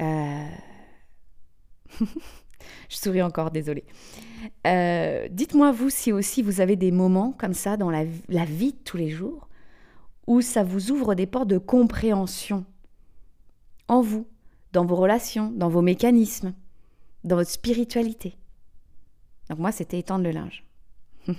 Euh, 0.00 0.46
je 2.88 2.96
souris 2.96 3.22
encore, 3.22 3.50
désolée. 3.50 3.84
Euh, 4.66 5.28
dites-moi 5.30 5.72
vous 5.72 5.90
si 5.90 6.12
aussi 6.12 6.42
vous 6.42 6.60
avez 6.60 6.76
des 6.76 6.90
moments 6.90 7.32
comme 7.32 7.54
ça 7.54 7.76
dans 7.76 7.90
la, 7.90 8.04
la 8.28 8.44
vie 8.44 8.72
de 8.72 8.78
tous 8.78 8.96
les 8.96 9.10
jours 9.10 9.47
où 10.28 10.42
ça 10.42 10.62
vous 10.62 10.92
ouvre 10.92 11.14
des 11.14 11.26
portes 11.26 11.48
de 11.48 11.56
compréhension 11.56 12.66
en 13.88 14.02
vous, 14.02 14.28
dans 14.72 14.84
vos 14.84 14.94
relations, 14.94 15.50
dans 15.50 15.70
vos 15.70 15.80
mécanismes, 15.80 16.52
dans 17.24 17.36
votre 17.36 17.50
spiritualité. 17.50 18.36
Donc 19.48 19.58
moi, 19.58 19.72
c'était 19.72 19.98
étendre 19.98 20.24
le 20.24 20.30
linge. 20.30 20.64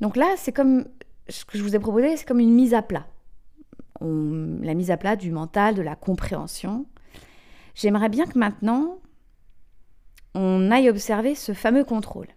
Donc 0.00 0.16
là, 0.16 0.34
c'est 0.36 0.52
comme 0.52 0.84
ce 1.28 1.44
que 1.44 1.58
je 1.58 1.64
vous 1.64 1.74
ai 1.74 1.80
proposé, 1.80 2.16
c'est 2.16 2.24
comme 2.24 2.38
une 2.38 2.54
mise 2.54 2.74
à 2.74 2.82
plat. 2.82 3.08
la 4.00 4.74
mise 4.74 4.92
à 4.92 4.96
plat 4.96 5.16
du 5.16 5.32
mental, 5.32 5.74
de 5.74 5.82
la 5.82 5.96
compréhension. 5.96 6.86
J'aimerais 7.74 8.08
bien 8.08 8.26
que 8.26 8.38
maintenant, 8.38 9.00
on 10.34 10.70
aille 10.70 10.90
observer 10.90 11.34
ce 11.34 11.54
fameux 11.54 11.82
contrôle 11.82 12.28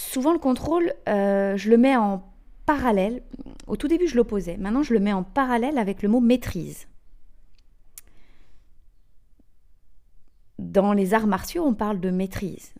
souvent 0.00 0.32
le 0.32 0.38
contrôle, 0.38 0.94
euh, 1.08 1.56
je 1.56 1.70
le 1.70 1.76
mets 1.76 1.96
en 1.96 2.24
parallèle. 2.66 3.22
Au 3.66 3.76
tout 3.76 3.88
début, 3.88 4.08
je 4.08 4.16
l'opposais. 4.16 4.56
Maintenant, 4.56 4.82
je 4.82 4.94
le 4.94 5.00
mets 5.00 5.12
en 5.12 5.22
parallèle 5.22 5.78
avec 5.78 6.02
le 6.02 6.08
mot 6.08 6.20
maîtrise. 6.20 6.88
Dans 10.58 10.92
les 10.92 11.14
arts 11.14 11.26
martiaux, 11.26 11.64
on 11.64 11.74
parle 11.74 12.00
de 12.00 12.10
maîtrise. 12.10 12.74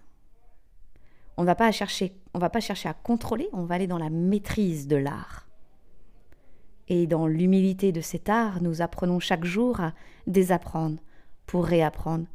On 1.37 1.45
va 1.45 1.55
pas 1.55 1.73
chercher, 1.73 2.15
on 2.35 2.39
va 2.39 2.51
pas 2.51 2.61
chercher 2.61 2.89
à 2.89 2.95
contrôler, 2.95 3.49
on 3.53 3.65
va 3.65 3.77
aller 3.77 3.87
dans 3.87 3.99
la 3.99 4.11
maîtrise 4.11 4.87
de 4.87 4.97
l'art. 4.97 5.49
Et 6.89 7.07
dans 7.07 7.27
l'humilité 7.27 7.93
de 7.93 8.01
cet 8.01 8.29
art, 8.29 8.63
nous 8.63 8.83
apprenons 8.83 9.21
chaque 9.21 9.45
jour 9.45 9.81
à 9.81 9.95
désapprendre 10.27 10.99
pour 11.47 11.65
réapprendre 11.65 12.27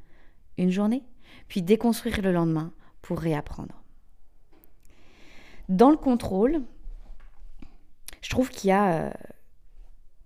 une 0.58 0.72
journée, 0.72 1.04
puis 1.48 1.62
déconstruire 1.62 2.22
le 2.22 2.32
lendemain 2.32 2.72
pour 3.02 3.20
réapprendre. 3.20 3.85
Dans 5.70 5.90
le 5.90 5.98
contrôle, 5.98 6.62
je 8.22 8.30
trouve 8.30 8.50
qu'il 8.50 8.70
y 8.70 8.74
a 8.74 9.06
euh, 9.06 9.12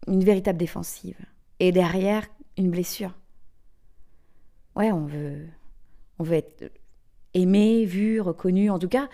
une 0.08 0.24
véritable 0.24 0.58
défensive. 0.58 1.18
Et 1.60 1.72
derrière, 1.72 2.28
une 2.58 2.70
blessure. 2.70 3.14
Ouais, 4.76 4.92
on 4.92 5.06
veut, 5.06 5.48
on 6.20 6.24
veut 6.24 6.36
être 6.36 6.72
aimé, 7.34 7.86
vu, 7.86 8.22
reconnu. 8.22 8.70
En 8.70 8.80
tout 8.80 8.88
cas, 8.88 9.10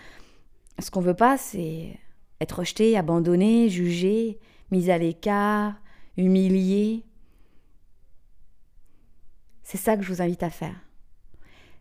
ce 0.78 0.90
qu'on 0.90 1.00
veut 1.00 1.14
pas, 1.14 1.38
c'est 1.38 1.98
être 2.40 2.60
rejeté, 2.60 2.96
abandonné, 2.96 3.68
jugé, 3.68 4.38
mis 4.70 4.90
à 4.90 4.98
l'écart, 4.98 5.80
humilié. 6.16 7.04
C'est 9.62 9.78
ça 9.78 9.96
que 9.96 10.02
je 10.02 10.12
vous 10.12 10.22
invite 10.22 10.42
à 10.42 10.50
faire. 10.50 10.76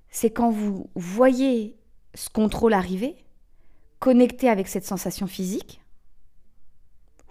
C'est 0.10 0.31
quand 0.31 0.49
vous 0.49 0.89
voyez 0.95 1.77
ce 2.13 2.29
contrôle 2.29 2.73
arriver, 2.73 3.24
connecter 3.99 4.49
avec 4.49 4.67
cette 4.67 4.86
sensation 4.86 5.27
physique 5.27 5.81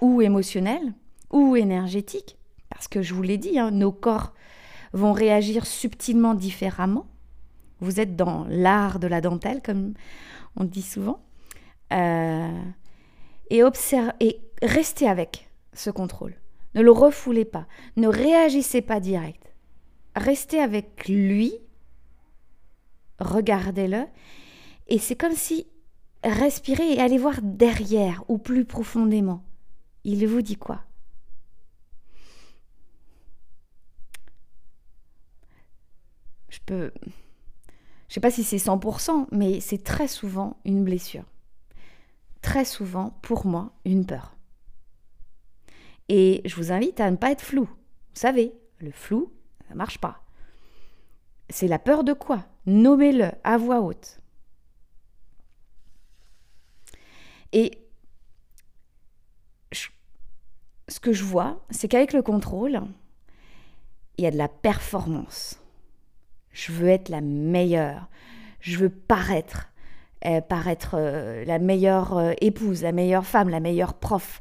ou 0.00 0.22
émotionnelle 0.22 0.92
ou 1.31 1.57
énergétique, 1.57 2.38
parce 2.70 2.88
que 2.88 3.03
je 3.03 3.14
vous 3.14 3.22
l'ai 3.22 3.38
dit, 3.38 3.59
hein, 3.59 3.70
nos 3.70 3.92
corps 3.92 4.35
vont 4.92 5.12
réagir 5.12 5.66
subtilement 5.66 6.35
différemment. 6.35 7.07
Vous 7.81 8.00
êtes 8.00 8.16
dans 8.16 8.46
l'art 8.48 8.98
de 8.98 9.07
la 9.07 9.20
dentelle, 9.20 9.61
comme 9.62 9.94
on 10.57 10.64
dit 10.64 10.83
souvent. 10.83 11.20
Euh, 11.92 12.62
et, 13.50 13.62
et 14.20 14.40
restez 14.62 15.09
avec 15.09 15.50
ce 15.72 15.90
contrôle. 15.90 16.35
Ne 16.74 16.83
le 16.83 16.92
refoulez 16.92 17.44
pas. 17.44 17.66
Ne 17.96 18.09
réagissez 18.09 18.83
pas 18.83 19.00
direct. 19.00 19.53
Restez 20.16 20.61
avec 20.61 21.09
lui. 21.09 21.55
Regardez-le. 23.18 24.05
Et 24.88 24.98
c'est 24.98 25.16
comme 25.16 25.35
si 25.35 25.66
respirez 26.25 26.95
et 26.95 27.01
allez 27.01 27.19
voir 27.19 27.41
derrière 27.43 28.25
ou 28.29 28.39
plus 28.39 28.65
profondément. 28.65 29.45
Il 30.05 30.27
vous 30.27 30.43
dit 30.43 30.57
quoi? 30.57 30.83
Je 36.49 36.59
peux... 36.65 36.93
Je 38.09 38.15
sais 38.15 38.21
pas 38.21 38.31
si 38.31 38.45
c'est 38.45 38.59
100%, 38.59 39.27
mais 39.33 39.61
c'est 39.61 39.83
très 39.83 40.09
souvent 40.09 40.59
une 40.65 40.85
blessure. 40.85 41.25
Très 42.43 42.65
souvent, 42.65 43.19
pour 43.23 43.47
moi, 43.47 43.73
une 43.85 44.07
peur. 44.07 44.37
Et 46.09 46.43
je 46.45 46.55
vous 46.57 46.71
invite 46.71 47.01
à 47.01 47.11
ne 47.11 47.17
pas 47.17 47.31
être 47.33 47.43
flou. 47.43 47.65
Vous 47.65 48.21
savez, 48.21 48.55
le 48.79 48.93
flou, 48.93 49.33
ça 49.69 49.75
marche 49.75 49.99
pas. 49.99 50.23
C'est 51.49 51.69
la 51.69 51.79
peur 51.79 52.05
de 52.05 52.13
quoi? 52.13 52.47
Nommez-le 52.67 53.31
à 53.43 53.57
voix 53.57 53.81
haute. 53.81 54.21
Et 57.55 57.79
ce 60.88 61.01
que 61.01 61.12
je 61.12 61.25
vois, 61.25 61.64
c'est 61.71 61.88
qu'avec 61.88 62.12
le 62.12 62.21
contrôle, 62.21 62.83
il 64.19 64.25
y 64.25 64.27
a 64.27 64.31
de 64.31 64.37
la 64.37 64.49
performance. 64.49 65.61
Je 66.51 66.73
veux 66.73 66.88
être 66.88 67.09
la 67.09 67.21
meilleure. 67.21 68.09
Je 68.61 68.77
veux 68.77 68.90
paraître. 68.90 69.71
Euh, 70.27 70.40
paraître 70.40 70.95
euh, 70.95 71.45
la 71.45 71.59
meilleure 71.59 72.17
euh, 72.17 72.33
épouse, 72.40 72.83
la 72.83 72.93
meilleure 72.93 73.27
femme, 73.27 73.51
la 73.51 73.61
meilleure 73.61 73.95
prof, 73.95 74.40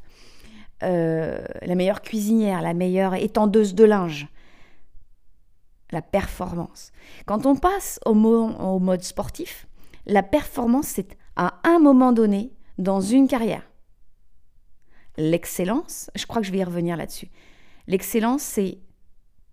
la 0.80 1.74
meilleure 1.74 2.02
cuisinière, 2.02 2.60
la 2.60 2.74
meilleure 2.74 3.14
étendeuse 3.14 3.74
de 3.74 3.84
linge. 3.84 4.28
La 5.92 6.02
performance. 6.02 6.92
Quand 7.26 7.46
on 7.46 7.56
passe 7.56 8.00
au, 8.04 8.12
au 8.12 8.78
mode 8.80 9.02
sportif, 9.02 9.66
la 10.04 10.22
performance, 10.22 10.88
c'est 10.88 11.16
à 11.36 11.54
un 11.64 11.78
moment 11.78 12.12
donné 12.12 12.53
dans 12.78 13.00
une 13.00 13.28
carrière. 13.28 13.68
L'excellence, 15.16 16.10
je 16.14 16.26
crois 16.26 16.40
que 16.40 16.46
je 16.46 16.52
vais 16.52 16.58
y 16.58 16.64
revenir 16.64 16.96
là-dessus. 16.96 17.28
L'excellence, 17.86 18.42
c'est 18.42 18.78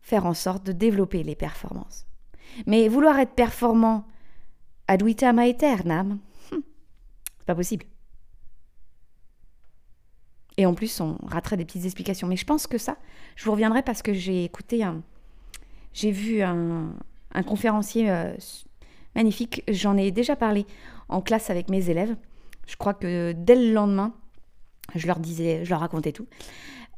faire 0.02 0.26
en 0.26 0.34
sorte 0.34 0.66
de 0.66 0.72
développer 0.72 1.24
les 1.24 1.36
performances. 1.36 2.08
Mais 2.66 2.88
vouloir 2.88 3.20
être 3.20 3.34
performant 3.34 4.06
ad 4.88 5.04
vitam 5.04 5.40
aeternam, 5.40 6.20
hum, 6.52 6.64
c'est 7.38 7.46
pas 7.46 7.56
possible. 7.56 7.86
Et 10.58 10.66
en 10.66 10.74
plus, 10.74 11.00
on 11.00 11.18
raterait 11.24 11.58
des 11.58 11.66
petites 11.66 11.86
explications. 11.86 12.28
Mais 12.28 12.36
je 12.36 12.46
pense 12.46 12.68
que 12.68 12.78
ça, 12.78 12.98
je 13.36 13.46
vous 13.46 13.52
reviendrai 13.52 13.84
parce 13.84 14.02
que 14.02 14.14
j'ai 14.14 14.44
écouté 14.44 14.84
un. 14.84 15.02
J'ai 15.94 16.12
vu 16.12 16.42
un, 16.42 16.94
conférencier 17.46 18.10
euh, 18.10 18.34
magnifique. 19.16 19.64
J'en 19.68 19.98
ai 19.98 20.12
déjà 20.12 20.36
parlé 20.36 20.66
en 21.10 21.22
classe 21.22 21.50
avec 21.50 21.70
mes 21.70 21.90
élèves. 21.90 22.16
Je 22.68 22.76
crois 22.76 22.94
que 22.94 23.34
dès 23.34 23.56
le 23.56 23.74
lendemain, 23.74 24.14
je 24.96 25.08
leur 25.08 25.20
disais, 25.20 25.66
je 25.66 25.70
leur 25.70 25.80
racontais 25.80 26.12
tout. 26.12 26.28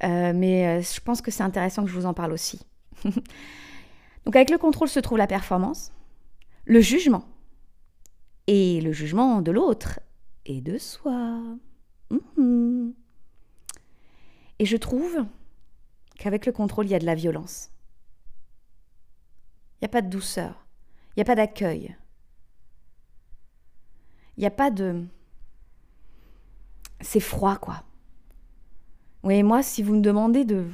Euh, 0.03 0.33
mais 0.35 0.67
euh, 0.67 0.81
je 0.81 0.99
pense 0.99 1.21
que 1.21 1.31
c'est 1.31 1.43
intéressant 1.43 1.83
que 1.83 1.89
je 1.89 1.95
vous 1.95 2.05
en 2.05 2.13
parle 2.13 2.33
aussi. 2.33 2.59
Donc 4.25 4.35
avec 4.35 4.49
le 4.49 4.57
contrôle 4.57 4.89
se 4.89 4.99
trouve 4.99 5.17
la 5.17 5.27
performance, 5.27 5.91
le 6.65 6.81
jugement, 6.81 7.25
et 8.47 8.81
le 8.81 8.91
jugement 8.91 9.41
de 9.41 9.51
l'autre 9.51 9.99
et 10.45 10.61
de 10.61 10.77
soi. 10.77 11.41
Mhm. 12.09 12.93
Et 14.59 14.65
je 14.65 14.77
trouve 14.77 15.25
qu'avec 16.17 16.45
le 16.45 16.51
contrôle, 16.51 16.85
il 16.85 16.91
y 16.91 16.95
a 16.95 16.99
de 16.99 17.05
la 17.05 17.15
violence. 17.15 17.69
Il 19.75 19.83
n'y 19.83 19.87
a 19.87 19.89
pas 19.89 20.01
de 20.01 20.09
douceur, 20.09 20.65
il 21.09 21.19
n'y 21.19 21.21
a 21.21 21.25
pas 21.25 21.35
d'accueil, 21.35 21.97
il 24.37 24.41
n'y 24.41 24.45
a 24.47 24.51
pas 24.51 24.71
de... 24.71 25.05
C'est 27.03 27.19
froid, 27.19 27.57
quoi. 27.57 27.83
Oui, 29.23 29.43
moi, 29.43 29.61
si 29.61 29.83
vous 29.83 29.93
me 29.93 30.01
demandez 30.01 30.45
de 30.45 30.65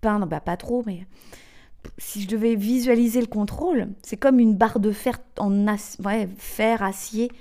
peindre, 0.00 0.26
bah 0.26 0.40
pas 0.40 0.56
trop, 0.56 0.82
mais 0.86 1.06
si 1.98 2.22
je 2.22 2.28
devais 2.28 2.54
visualiser 2.54 3.20
le 3.20 3.26
contrôle, 3.26 3.88
c'est 4.02 4.16
comme 4.16 4.38
une 4.38 4.54
barre 4.54 4.80
de 4.80 4.92
fer 4.92 5.18
en 5.38 5.66
acier. 5.66 7.32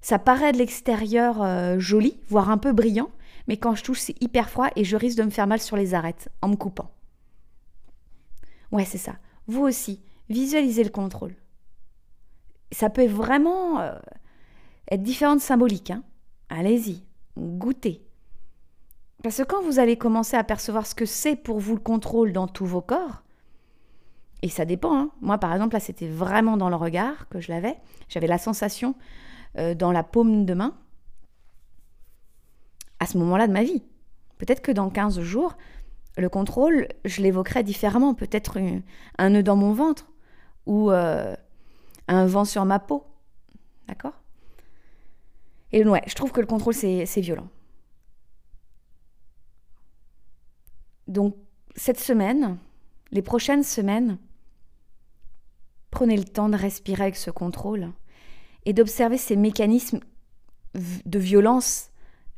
Ça 0.00 0.18
paraît 0.18 0.52
de 0.52 0.58
l'extérieur 0.58 1.42
euh, 1.42 1.78
joli, 1.78 2.18
voire 2.28 2.50
un 2.50 2.58
peu 2.58 2.72
brillant, 2.72 3.10
mais 3.46 3.56
quand 3.56 3.74
je 3.74 3.84
touche, 3.84 4.00
c'est 4.00 4.22
hyper 4.22 4.48
froid 4.48 4.68
et 4.76 4.84
je 4.84 4.96
risque 4.96 5.18
de 5.18 5.24
me 5.24 5.30
faire 5.30 5.46
mal 5.46 5.60
sur 5.60 5.76
les 5.76 5.94
arêtes 5.94 6.28
en 6.42 6.48
me 6.48 6.56
coupant. 6.56 6.90
Ouais, 8.70 8.84
c'est 8.84 8.98
ça. 8.98 9.16
Vous 9.46 9.62
aussi, 9.62 10.00
visualisez 10.28 10.84
le 10.84 10.90
contrôle. 10.90 11.34
Ça 12.72 12.90
peut 12.90 13.06
vraiment 13.06 13.80
euh, 13.80 13.98
être 14.90 15.02
différent 15.02 15.36
de 15.36 15.40
symbolique. 15.40 15.90
Hein. 15.90 16.02
Allez-y, 16.50 17.02
goûtez. 17.38 18.04
Parce 19.22 19.38
que 19.38 19.42
quand 19.42 19.62
vous 19.62 19.78
allez 19.78 19.96
commencer 19.96 20.36
à 20.36 20.44
percevoir 20.44 20.86
ce 20.86 20.94
que 20.94 21.06
c'est 21.06 21.36
pour 21.36 21.58
vous 21.58 21.74
le 21.74 21.80
contrôle 21.80 22.32
dans 22.32 22.46
tous 22.46 22.66
vos 22.66 22.82
corps, 22.82 23.22
et 24.42 24.48
ça 24.48 24.64
dépend. 24.64 24.96
Hein. 24.96 25.10
Moi, 25.20 25.38
par 25.38 25.52
exemple, 25.52 25.74
là, 25.74 25.80
c'était 25.80 26.08
vraiment 26.08 26.56
dans 26.56 26.68
le 26.68 26.76
regard 26.76 27.28
que 27.28 27.40
je 27.40 27.50
l'avais. 27.50 27.76
J'avais 28.08 28.28
la 28.28 28.38
sensation 28.38 28.94
euh, 29.58 29.74
dans 29.74 29.90
la 29.90 30.04
paume 30.04 30.44
de 30.44 30.54
main 30.54 30.74
à 33.00 33.06
ce 33.06 33.18
moment-là 33.18 33.46
de 33.46 33.52
ma 33.52 33.64
vie. 33.64 33.82
Peut-être 34.38 34.62
que 34.62 34.72
dans 34.72 34.90
15 34.90 35.20
jours, 35.20 35.56
le 36.16 36.28
contrôle, 36.28 36.88
je 37.04 37.22
l'évoquerai 37.22 37.62
différemment. 37.62 38.14
Peut-être 38.14 38.58
un, 39.18 39.30
nœud 39.30 39.42
dans 39.42 39.56
mon 39.56 39.72
ventre 39.72 40.08
ou 40.66 40.90
euh, 40.90 41.34
un 42.06 42.26
vent 42.26 42.44
sur 42.44 42.64
ma 42.64 42.78
peau. 42.78 43.04
Et 45.72 45.84
ouais, 45.84 46.02
je 46.06 46.14
trouve 46.14 46.32
que 46.32 46.40
le 46.40 46.46
contrôle, 46.46 46.74
c'est 46.74 47.20
violent. 47.20 47.48
Donc, 51.06 51.36
cette 51.76 52.00
semaine, 52.00 52.58
les 53.10 53.22
prochaines 53.22 53.62
semaines, 53.62 54.18
Prenez 55.90 56.16
le 56.16 56.24
temps 56.24 56.48
de 56.48 56.56
respirer 56.56 57.04
avec 57.04 57.16
ce 57.16 57.30
contrôle 57.30 57.92
et 58.64 58.72
d'observer 58.72 59.18
ces 59.18 59.36
mécanismes 59.36 60.00
de 60.74 61.18
violence 61.18 61.90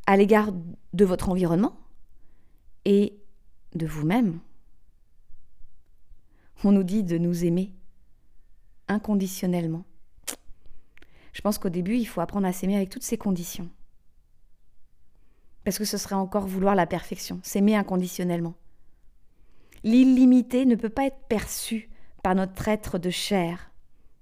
à 0.06 0.16
l'égard 0.16 0.52
de 0.92 1.04
votre 1.04 1.28
environnement 1.28 1.76
et 2.84 3.18
de 3.74 3.86
vous-même. 3.86 4.40
On 6.62 6.72
nous 6.72 6.84
dit 6.84 7.02
de 7.02 7.18
nous 7.18 7.44
aimer 7.44 7.74
inconditionnellement. 8.88 9.84
Je 11.32 11.40
pense 11.40 11.58
qu'au 11.58 11.68
début, 11.68 11.96
il 11.96 12.06
faut 12.06 12.20
apprendre 12.20 12.46
à 12.46 12.52
s'aimer 12.52 12.76
avec 12.76 12.90
toutes 12.90 13.02
ces 13.02 13.18
conditions. 13.18 13.68
Parce 15.64 15.78
que 15.78 15.84
ce 15.84 15.98
serait 15.98 16.14
encore 16.14 16.46
vouloir 16.46 16.74
la 16.74 16.86
perfection, 16.86 17.40
s'aimer 17.42 17.76
inconditionnellement. 17.76 18.54
L'illimité 19.84 20.66
ne 20.66 20.74
peut 20.74 20.88
pas 20.88 21.06
être 21.06 21.20
perçu 21.28 21.90
par 22.22 22.34
notre 22.34 22.68
être 22.68 22.98
de 22.98 23.10
chair. 23.10 23.70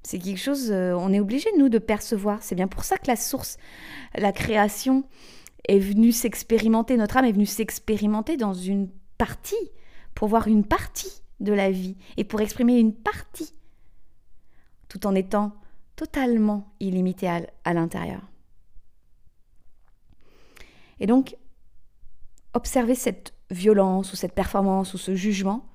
C'est 0.03 0.19
quelque 0.19 0.39
chose, 0.39 0.71
euh, 0.71 0.95
on 0.95 1.13
est 1.13 1.21
obligé, 1.21 1.49
nous, 1.59 1.69
de 1.69 1.79
percevoir. 1.79 2.43
C'est 2.43 2.55
bien 2.55 2.69
pour 2.69 2.85
ça 2.85 2.97
que 2.97 3.09
la 3.09 3.17
source, 3.17 3.59
la 4.15 4.33
création, 4.33 5.05
est 5.69 5.79
venue 5.79 6.13
s'expérimenter, 6.13 6.97
notre 6.97 7.17
âme 7.17 7.25
est 7.25 7.33
venue 7.33 7.47
s'expérimenter 7.47 8.37
dans 8.37 8.55
une 8.55 8.89
partie, 9.19 9.71
pour 10.15 10.29
voir 10.29 10.49
une 10.49 10.65
partie 10.65 11.23
de 11.41 11.53
la 11.53 11.71
vie 11.71 11.97
et 12.17 12.25
pour 12.25 12.41
exprimer 12.41 12.79
une 12.79 12.95
partie, 12.95 13.55
tout 14.89 15.07
en 15.07 15.15
étant 15.15 15.55
totalement 15.99 16.73
illimité 16.79 17.29
à, 17.29 17.75
l'intérieur. 17.75 18.23
Et 21.01 21.09
donc, 21.09 21.37
observer 22.55 22.95
cette 22.95 23.35
violence 23.51 24.13
ou 24.13 24.17
cette 24.17 24.33
performance 24.33 24.95
ou 24.95 24.99
ce 24.99 25.17
jugement, 25.17 25.69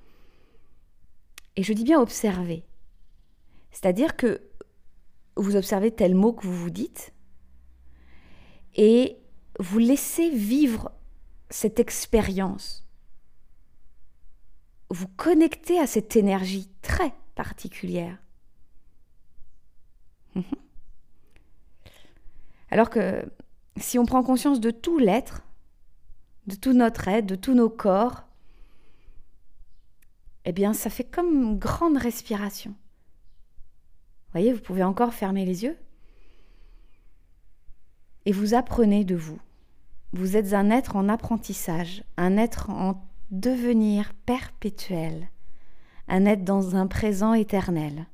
et 1.57 1.63
je 1.63 1.73
dis 1.73 1.83
bien 1.83 1.99
observer. 1.99 2.63
C'est-à-dire 3.71 4.15
que 4.15 4.41
vous 5.35 5.57
observez 5.57 5.91
tel 5.91 6.15
mot 6.15 6.31
que 6.31 6.47
vous 6.47 6.55
vous 6.55 6.69
dites 6.69 7.13
et 8.75 9.17
vous 9.59 9.79
laissez 9.79 10.29
vivre 10.29 10.89
cette 11.49 11.81
expérience. 11.81 12.87
Vous 14.89 15.07
connectez 15.09 15.79
à 15.79 15.87
cette 15.87 16.15
énergie 16.15 16.69
très 16.81 17.13
particulière. 17.35 18.22
Mhm. 20.35 20.43
Alors 22.71 22.89
que 22.89 23.25
si 23.77 23.99
on 23.99 24.05
prend 24.05 24.23
conscience 24.23 24.59
de 24.59 24.71
tout 24.71 24.97
l'être, 24.97 25.43
de 26.47 26.55
tout 26.55 26.73
notre 26.73 27.07
être, 27.07 27.25
de 27.25 27.35
tous 27.35 27.53
nos 27.53 27.69
corps, 27.69 28.23
eh 30.45 30.51
bien, 30.51 30.73
ça 30.73 30.89
fait 30.89 31.03
comme 31.03 31.33
une 31.33 31.57
grande 31.57 31.97
respiration. 31.97 32.71
Vous 32.71 34.31
voyez, 34.39 34.53
vous 34.53 34.61
pouvez 34.61 34.83
encore 34.83 35.13
fermer 35.13 35.45
les 35.45 35.63
yeux. 35.63 35.77
Et 38.25 38.31
vous 38.31 38.53
apprenez 38.53 39.05
de 39.05 39.15
vous. 39.15 39.39
Vous 40.11 40.35
êtes 40.35 40.53
un 40.53 40.69
être 40.69 40.95
en 40.95 41.09
apprentissage, 41.09 42.03
un 42.17 42.37
être 42.37 42.69
en 42.69 43.07
devenir 43.31 44.13
perpétuel, 44.25 45.29
un 46.07 46.25
être 46.25 46.43
dans 46.43 46.75
un 46.75 46.87
présent 46.87 47.33
éternel, 47.33 48.05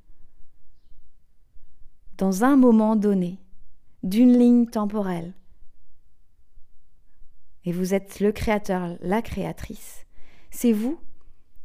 dans 2.20 2.44
un 2.44 2.58
moment 2.58 2.98
donné, 2.98 3.40
d'une 4.04 4.38
ligne 4.38 4.66
temporelle. 4.66 5.34
Et 7.64 7.72
vous 7.72 7.94
êtes 7.94 8.20
le 8.20 8.34
créateur, 8.34 8.98
la 9.00 9.22
créatrice. 9.22 10.06
C'est 10.52 10.74
vous 10.74 11.00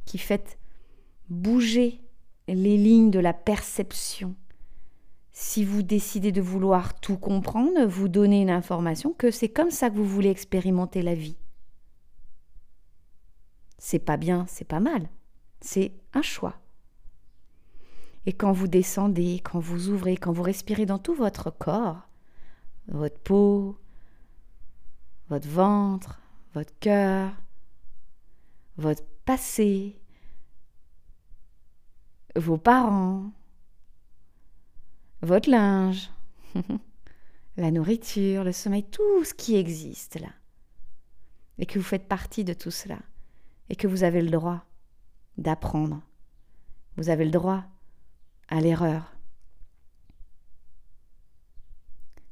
qui 0.05 0.17
faites 0.17 0.59
bouger 1.29 2.01
les 2.47 2.77
lignes 2.77 3.11
de 3.11 3.19
la 3.19 3.33
perception. 3.33 4.37
Si 5.33 5.65
vous 5.65 5.83
décidez 5.83 6.31
de 6.31 6.41
vouloir 6.41 7.01
tout 7.01 7.19
comprendre, 7.19 7.85
vous 7.85 8.09
donnez 8.09 8.41
une 8.41 8.51
information 8.51 9.13
que 9.13 9.33
c'est 9.33 9.49
comme 9.49 9.73
ça 9.73 9.91
que 9.91 9.97
vous 9.97 10.05
voulez 10.05 10.31
expérimenter 10.31 11.03
la 11.03 11.17
vie. 11.17 11.37
C'est 13.79 13.99
pas 13.99 14.17
bien, 14.17 14.47
c'est 14.49 14.69
pas 14.69 14.81
mal. 14.81 15.09
C'est 15.61 15.93
un 16.13 16.23
choix. 16.23 16.64
Et 18.27 18.33
quand 18.33 18.53
vous 18.53 18.69
descendez, 18.69 19.41
quand 19.45 19.59
vous 19.59 19.89
ouvrez, 19.89 20.17
quand 20.17 20.33
vous 20.33 20.43
respirez 20.43 20.87
dans 20.87 20.99
tout 20.99 21.15
votre 21.15 21.51
corps, 21.51 22.09
votre 22.89 23.19
peau, 23.19 23.79
votre 25.29 25.49
ventre, 25.49 26.21
votre 26.55 26.73
cœur, 26.79 27.33
votre 28.77 29.05
passé, 29.25 29.99
vos 32.37 32.57
parents, 32.57 33.31
votre 35.23 35.51
linge, 35.51 36.11
la 37.57 37.71
nourriture, 37.71 38.45
le 38.45 38.53
sommeil, 38.53 38.85
tout 38.85 39.25
ce 39.25 39.35
qui 39.35 39.57
existe 39.57 40.21
là. 40.21 40.31
Et 41.59 41.67
que 41.67 41.79
vous 41.79 41.85
faites 41.85 42.09
partie 42.09 42.45
de 42.45 42.53
tout 42.53 42.71
cela. 42.71 42.99
Et 43.71 43.77
que 43.77 43.87
vous 43.87 44.03
avez 44.03 44.21
le 44.21 44.31
droit 44.31 44.65
d'apprendre. 45.39 46.03
Vous 46.97 47.09
avez 47.09 47.25
le 47.25 47.31
droit 47.31 47.65
à 48.55 48.61
l'erreur. 48.61 49.17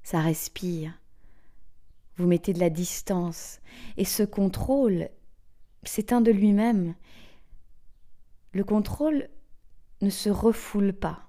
Ça 0.04 0.20
respire. 0.20 0.96
Vous 2.16 2.28
mettez 2.28 2.52
de 2.52 2.60
la 2.60 2.70
distance. 2.70 3.60
Et 3.96 4.04
ce 4.04 4.22
contrôle 4.22 5.08
s'éteint 5.82 6.20
de 6.20 6.30
lui-même. 6.30 6.94
Le 8.52 8.62
contrôle 8.62 9.28
ne 10.00 10.10
se 10.10 10.30
refoule 10.30 10.92
pas. 10.92 11.26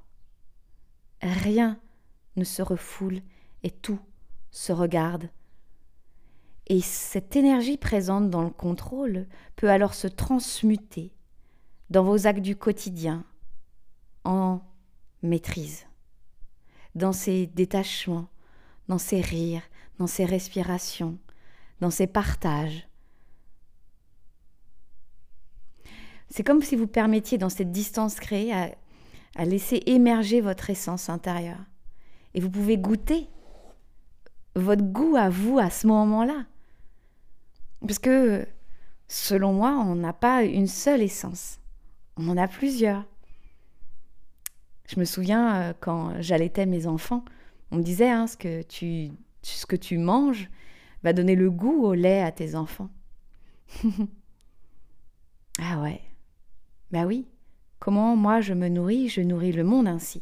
Rien 1.24 1.80
ne 2.36 2.44
se 2.44 2.62
refoule 2.62 3.22
et 3.64 3.72
tout 3.72 4.00
se 4.52 4.72
regarde. 4.74 5.30
Et 6.68 6.82
cette 6.82 7.36
énergie 7.36 7.78
présente 7.78 8.30
dans 8.30 8.44
le 8.44 8.52
contrôle 8.52 9.26
peut 9.56 9.72
alors 9.72 9.96
se 9.96 10.08
transmuter 10.08 11.16
dans 11.90 12.04
vos 12.04 12.28
actes 12.28 12.42
du 12.42 12.56
quotidien 12.56 13.26
en 14.24 14.62
maîtrise, 15.24 15.86
dans 16.96 17.14
ses 17.14 17.48
détachements, 17.48 18.28
dans 18.88 18.98
ses 18.98 19.22
rires, 19.22 19.64
dans 20.00 20.08
ses 20.08 20.26
respirations, 20.26 21.18
dans 21.80 21.90
ses 21.90 22.08
partages. 22.08 22.88
C'est 26.30 26.44
comme 26.44 26.62
si 26.62 26.76
vous 26.76 26.88
permettiez 26.88 27.38
dans 27.38 27.50
cette 27.50 27.72
distance 27.72 28.20
créée 28.20 28.54
à, 28.54 28.72
à 29.36 29.46
laisser 29.46 29.82
émerger 29.86 30.42
votre 30.42 30.70
essence 30.70 31.10
intérieure. 31.10 31.64
Et 32.34 32.40
vous 32.40 32.50
pouvez 32.50 32.78
goûter 32.78 33.28
votre 34.56 34.84
goût 34.84 35.16
à 35.16 35.30
vous 35.30 35.60
à 35.60 35.70
ce 35.70 35.88
moment-là. 35.88 36.46
Parce 37.82 38.00
que, 38.00 38.48
selon 39.08 39.54
moi, 39.54 39.72
on 39.72 39.96
n'a 39.96 40.14
pas 40.14 40.44
une 40.44 40.68
seule 40.68 41.02
essence. 41.02 41.60
On 42.18 42.30
en 42.30 42.38
a 42.38 42.48
plusieurs. 42.48 43.04
Je 44.94 45.00
me 45.00 45.06
souviens 45.06 45.56
euh, 45.56 45.74
quand 45.80 46.22
j'allaitais 46.22 46.68
mes 46.68 46.86
enfants, 46.86 47.26
on 47.72 47.78
me 47.78 47.82
disait 47.82 48.12
hein, 48.12 48.28
ce, 48.28 48.38
que 48.38 48.62
tu, 48.62 49.10
ce 49.42 49.66
que 49.66 49.76
tu 49.76 49.98
manges 49.98 50.52
va 51.02 51.14
donner 51.14 51.36
le 51.36 51.50
goût 51.50 51.84
au 51.84 51.96
lait 51.96 52.22
à 52.22 52.32
tes 52.32 52.54
enfants. 52.54 52.92
ah 55.60 55.82
ouais. 55.82 56.00
Bah 56.92 57.06
oui. 57.06 57.28
Comment 57.80 58.16
moi 58.16 58.40
je 58.40 58.54
me 58.54 58.68
nourris, 58.68 59.10
je 59.10 59.22
nourris 59.22 59.52
le 59.52 59.64
monde 59.64 59.88
ainsi. 59.88 60.22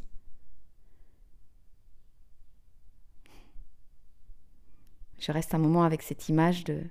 Je 5.20 5.34
reste 5.34 5.54
un 5.54 5.60
moment 5.60 5.84
avec 5.84 6.02
cette 6.02 6.30
image 6.30 6.64
de 6.64 6.82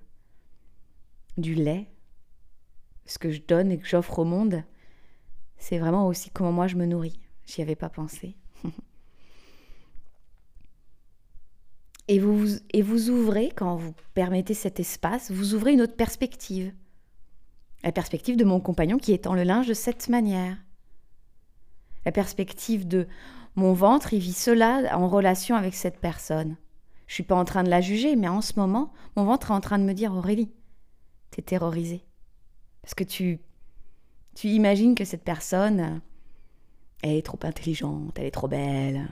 du 1.39 1.55
lait, 1.55 1.89
ce 3.07 3.18
que 3.18 3.31
je 3.31 3.41
donne 3.41 3.72
et 3.72 3.78
que 3.78 3.89
j'offre 3.89 4.18
au 4.18 4.24
monde. 4.24 4.64
C'est 5.57 5.78
vraiment 5.78 6.07
aussi 6.07 6.28
comment 6.28 6.53
moi 6.53 6.66
je 6.66 6.76
me 6.76 6.85
nourris. 6.85 7.18
J'y 7.47 7.62
avais 7.62 7.76
pas 7.76 7.88
pensé. 7.88 8.36
et, 12.09 12.18
vous, 12.18 13.11
ouvrez, 13.11 13.51
quand 13.55 13.76
vous 13.76 13.95
permettez 14.14 14.55
cet 14.55 14.80
espace, 14.80 15.30
vous 15.30 15.55
ouvrez 15.55 15.72
une 15.72 15.82
autre 15.82 15.97
perspective. 15.97 16.72
La 17.82 17.93
perspective 17.93 18.36
de 18.36 18.45
mon 18.45 18.61
compagnon 18.61 18.99
qui 18.99 19.12
étend 19.12 19.34
le 19.34 19.45
linge 19.45 19.68
de 19.68 19.74
cette 19.74 20.09
manière. 20.09 20.57
La 22.05 22.12
perspective 22.12 22.86
de 22.86 23.07
mon 23.57 23.72
ventre, 23.72 24.12
il 24.12 24.20
vit 24.20 24.32
cela 24.32 24.97
en 24.97 25.09
relation 25.09 25.57
avec 25.57 25.74
cette 25.74 25.99
personne. 25.99 26.57
Je 27.07 27.14
suis 27.14 27.22
pas 27.22 27.34
en 27.34 27.45
train 27.45 27.64
de 27.64 27.70
la 27.70 27.80
juger, 27.80 28.14
mais 28.16 28.28
en 28.28 28.41
ce 28.41 28.53
moment, 28.57 28.93
mon 29.16 29.24
ventre 29.24 29.51
est 29.51 29.55
en 29.55 29.61
train 29.61 29.78
de 29.78 29.84
me 29.84 29.95
dire 29.95 30.14
Aurélie, 30.14 30.53
t'es 31.30 31.43
terrorisée. 31.43 32.05
Parce 32.82 32.95
que 32.95 33.05
tu, 33.05 33.41
tu 34.34 34.49
imagines 34.49 34.95
que 34.95 35.05
cette 35.05 35.24
personne, 35.24 36.01
elle 37.03 37.16
est 37.16 37.24
trop 37.26 37.38
intelligente, 37.42 38.18
elle 38.18 38.26
est 38.26 38.30
trop 38.30 38.48
belle. 38.48 39.09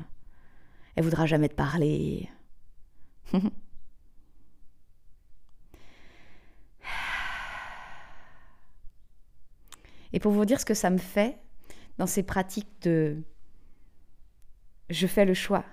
Elle 0.95 1.05
voudra 1.05 1.27
jamais 1.27 1.49
te 1.49 1.55
parler. 1.55 2.29
Et 10.13 10.21
pour 10.21 10.33
vous 10.33 10.45
dire 10.45 10.61
ce 10.61 10.65
que 10.65 10.75
ça 10.75 10.91
me 10.91 10.99
fait 10.99 11.39
dans 11.99 12.07
ces 12.07 12.23
pratiques 12.23 12.83
de 12.83 13.23
je 14.91 15.07
fais 15.07 15.27
le 15.27 15.35
choix 15.35 15.65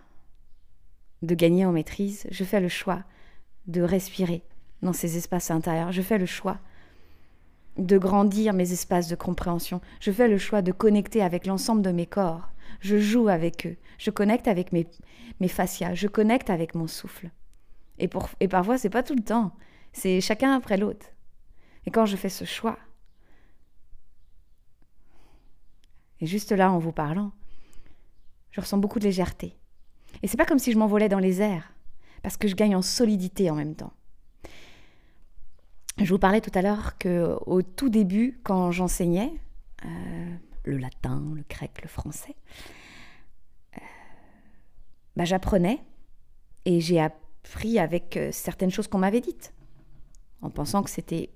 de 1.22 1.36
gagner 1.36 1.66
en 1.66 1.72
maîtrise, 1.72 2.28
je 2.30 2.44
fais 2.44 2.60
le 2.60 2.68
choix 2.68 3.04
de 3.68 3.82
respirer 3.82 4.44
dans 4.82 4.92
ces 4.94 5.16
espaces 5.18 5.52
intérieurs, 5.52 5.92
je 5.92 6.02
fais 6.02 6.18
le 6.18 6.26
choix 6.26 6.60
de 7.78 7.98
grandir 7.98 8.54
mes 8.54 8.72
espaces 8.72 9.08
de 9.08 9.16
compréhension. 9.16 9.82
Je 10.00 10.12
fais 10.12 10.28
le 10.28 10.38
choix 10.38 10.62
de 10.62 10.72
connecter 10.72 11.22
avec 11.22 11.46
l'ensemble 11.46 11.82
de 11.82 11.92
mes 11.92 12.06
corps. 12.06 12.50
Je 12.80 13.00
joue 13.00 13.28
avec 13.28 13.66
eux. 13.66 13.76
Je 13.98 14.12
connecte 14.12 14.48
avec 14.48 14.72
mes, 14.72 14.88
mes 15.40 15.48
fascias. 15.48 15.94
Je 15.94 16.08
connecte 16.08 16.50
avec 16.50 16.76
mon 16.76 16.88
souffle. 16.88 17.30
Et, 18.00 18.08
pour, 18.08 18.30
et 18.40 18.48
parfois, 18.48 18.78
c'est 18.78 18.90
pas 18.90 19.04
tout 19.04 19.16
le 19.16 19.24
temps. 19.24 19.54
C'est 19.94 20.22
chacun 20.22 20.54
après 20.54 20.78
l'autre. 20.78 21.08
Et 21.86 21.92
quand 21.92 22.06
je 22.06 22.16
fais 22.16 22.30
ce 22.30 22.46
choix, 22.46 22.78
et 26.20 26.26
juste 26.26 26.52
là, 26.52 26.72
en 26.72 26.80
vous 26.80 26.92
parlant, 26.92 27.32
je 28.52 28.62
ressens 28.62 28.78
beaucoup 28.78 29.00
de 29.00 29.06
légèreté. 29.06 29.58
Et 30.24 30.28
c'est 30.28 30.38
pas 30.38 30.46
comme 30.46 30.60
si 30.60 30.72
je 30.72 30.78
m'envolais 30.78 31.10
dans 31.10 31.20
les 31.20 31.42
airs, 31.42 31.74
parce 32.24 32.38
que 32.38 32.48
je 32.48 32.56
gagne 32.56 32.76
en 32.76 32.82
solidité 32.82 33.50
en 33.50 33.56
même 33.56 33.76
temps. 33.76 33.94
Je 35.98 36.10
vous 36.10 36.20
parlais 36.20 36.42
tout 36.42 36.52
à 36.54 36.62
l'heure 36.62 36.98
que 36.98 37.38
au 37.46 37.62
tout 37.62 37.88
début, 37.88 38.40
quand 38.44 38.72
j'enseignais 38.72 39.32
euh, 39.86 40.36
le 40.66 40.78
latin, 40.78 41.24
le 41.34 41.44
grec, 41.50 41.72
le 41.82 41.88
français, 41.88 42.36
euh, 43.78 43.82
bah, 45.16 45.24
j'apprenais 45.24 45.80
et 46.66 46.82
j'ai 46.82 47.00
appris 47.00 47.80
avec 47.80 48.18
euh, 48.18 48.30
certaines 48.34 48.72
choses 48.72 48.90
qu'on 48.90 48.98
m'avait 48.98 49.22
dites, 49.22 49.54
en 50.42 50.50
pensant 50.50 50.84
que 50.84 50.90
c'était 50.90 51.30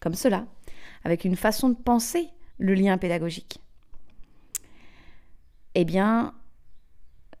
comme 0.00 0.14
cela, 0.14 0.44
avec 1.04 1.24
une 1.24 1.36
façon 1.36 1.68
de 1.68 1.76
penser 1.76 2.28
le 2.58 2.74
lien 2.74 2.98
pédagogique. 2.98 3.60
Eh 5.76 5.84
bien, 5.84 6.34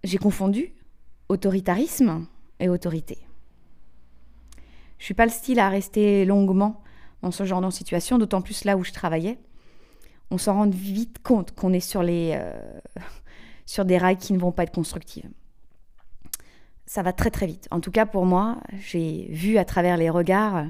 j'ai 0.04 0.18
confondu 0.18 0.72
autoritarisme 1.28 2.26
et 2.60 2.68
autorité. 2.68 3.18
Je 5.04 5.08
suis 5.08 5.12
pas 5.12 5.26
le 5.26 5.30
style 5.30 5.58
à 5.58 5.68
rester 5.68 6.24
longuement 6.24 6.82
dans 7.20 7.30
ce 7.30 7.44
genre 7.44 7.60
de 7.60 7.68
situation, 7.68 8.16
d'autant 8.16 8.40
plus 8.40 8.64
là 8.64 8.78
où 8.78 8.84
je 8.84 8.90
travaillais. 8.90 9.38
On 10.30 10.38
s'en 10.38 10.54
rend 10.54 10.70
vite 10.70 11.18
compte 11.22 11.54
qu'on 11.54 11.74
est 11.74 11.80
sur, 11.80 12.00
euh, 12.02 12.80
des 13.84 13.98
rails 13.98 14.16
qui 14.16 14.32
ne 14.32 14.38
vont 14.38 14.50
pas 14.50 14.62
être 14.62 14.72
constructives. 14.72 15.28
Ça 16.86 17.02
va 17.02 17.12
très 17.12 17.30
très 17.30 17.46
vite. 17.46 17.68
En 17.70 17.80
tout 17.80 17.90
cas 17.90 18.06
pour 18.06 18.24
moi, 18.24 18.56
j'ai 18.78 19.26
vu 19.28 19.58
à 19.58 19.66
travers 19.66 19.98
les 19.98 20.08
regards, 20.08 20.68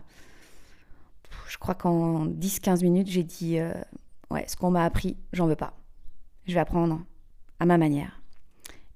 je 1.47 1.57
crois 1.59 1.77
qu'en 1.77 2.27
10-15 2.27 2.83
minutes, 2.83 3.07
j'ai 3.07 3.23
dit, 3.23 3.61
euh, 3.61 3.73
ouais, 4.33 4.47
ce 4.49 4.57
qu'on 4.57 4.73
m'a 4.73 4.85
appris, 4.85 5.17
j'en 5.33 5.47
veux 5.47 5.55
pas. 5.55 5.75
Je 6.49 6.55
vais 6.55 6.61
apprendre 6.61 7.01
à 7.61 7.67
ma 7.67 7.79
manière. 7.79 8.21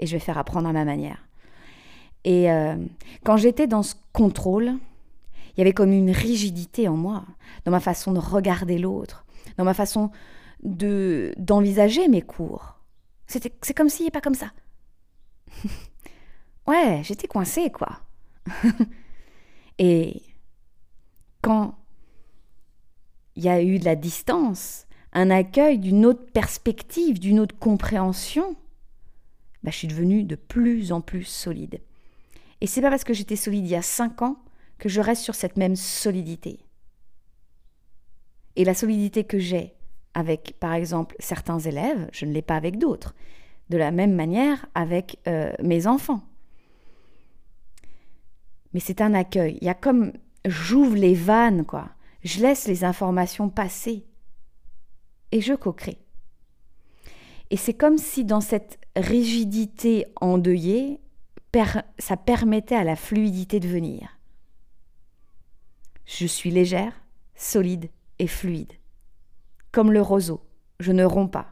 Et 0.00 0.06
je 0.08 0.16
vais 0.16 0.20
faire 0.20 0.36
apprendre 0.36 0.68
à 0.68 0.72
ma 0.72 0.84
manière. 0.84 1.28
Et 2.24 2.50
euh, 2.50 2.74
quand 3.24 3.36
j'étais 3.36 3.68
dans 3.68 3.84
ce 3.84 3.94
contrôle, 4.12 4.74
il 5.58 5.62
y 5.62 5.64
avait 5.64 5.72
comme 5.72 5.92
une 5.92 6.12
rigidité 6.12 6.86
en 6.86 6.96
moi, 6.96 7.24
dans 7.64 7.72
ma 7.72 7.80
façon 7.80 8.12
de 8.12 8.20
regarder 8.20 8.78
l'autre, 8.78 9.26
dans 9.56 9.64
ma 9.64 9.74
façon 9.74 10.12
de 10.62 11.34
d'envisager 11.36 12.06
mes 12.06 12.22
cours. 12.22 12.76
C'était, 13.26 13.52
c'est 13.62 13.74
comme 13.74 13.88
si, 13.88 14.08
pas 14.12 14.20
comme 14.20 14.36
ça. 14.36 14.52
ouais, 16.68 17.00
j'étais 17.02 17.26
coincée, 17.26 17.72
quoi. 17.72 17.98
Et 19.80 20.22
quand 21.42 21.76
il 23.34 23.42
y 23.42 23.48
a 23.48 23.60
eu 23.60 23.80
de 23.80 23.84
la 23.84 23.96
distance 23.96 24.86
un 25.12 25.28
accueil 25.28 25.80
d'une 25.80 26.06
autre 26.06 26.30
perspective, 26.32 27.18
d'une 27.18 27.40
autre 27.40 27.58
compréhension, 27.58 28.54
bah, 29.64 29.72
je 29.72 29.76
suis 29.78 29.88
devenue 29.88 30.22
de 30.22 30.36
plus 30.36 30.92
en 30.92 31.00
plus 31.00 31.24
solide. 31.24 31.80
Et 32.60 32.68
c'est 32.68 32.80
pas 32.80 32.90
parce 32.90 33.04
que 33.04 33.12
j'étais 33.12 33.34
solide 33.34 33.66
il 33.66 33.70
y 33.70 33.74
a 33.74 33.82
cinq 33.82 34.22
ans 34.22 34.36
que 34.78 34.88
je 34.88 35.00
reste 35.00 35.22
sur 35.22 35.34
cette 35.34 35.56
même 35.56 35.76
solidité. 35.76 36.60
Et 38.56 38.64
la 38.64 38.74
solidité 38.74 39.24
que 39.24 39.38
j'ai 39.38 39.74
avec, 40.14 40.56
par 40.58 40.74
exemple, 40.74 41.14
certains 41.20 41.58
élèves, 41.58 42.08
je 42.12 42.24
ne 42.24 42.32
l'ai 42.32 42.42
pas 42.42 42.56
avec 42.56 42.78
d'autres. 42.78 43.14
De 43.70 43.76
la 43.76 43.90
même 43.90 44.14
manière 44.14 44.66
avec 44.74 45.18
euh, 45.28 45.52
mes 45.62 45.86
enfants. 45.86 46.22
Mais 48.72 48.80
c'est 48.80 49.00
un 49.00 49.14
accueil. 49.14 49.58
Il 49.60 49.66
y 49.66 49.70
a 49.70 49.74
comme 49.74 50.12
j'ouvre 50.44 50.96
les 50.96 51.14
vannes, 51.14 51.64
quoi. 51.64 51.90
Je 52.22 52.40
laisse 52.40 52.66
les 52.66 52.84
informations 52.84 53.48
passer. 53.48 54.04
Et 55.30 55.40
je 55.40 55.54
co-crée. 55.54 55.98
Et 57.50 57.56
c'est 57.56 57.74
comme 57.74 57.98
si 57.98 58.24
dans 58.24 58.40
cette 58.40 58.78
rigidité 58.96 60.06
endeuillée, 60.20 61.00
ça 61.98 62.16
permettait 62.16 62.76
à 62.76 62.84
la 62.84 62.96
fluidité 62.96 63.60
de 63.60 63.68
venir. 63.68 64.17
Je 66.08 66.26
suis 66.26 66.50
légère, 66.50 66.94
solide 67.34 67.90
et 68.18 68.26
fluide. 68.26 68.72
Comme 69.72 69.92
le 69.92 70.00
roseau, 70.00 70.40
je 70.80 70.90
ne 70.90 71.04
romps 71.04 71.28
pas. 71.28 71.48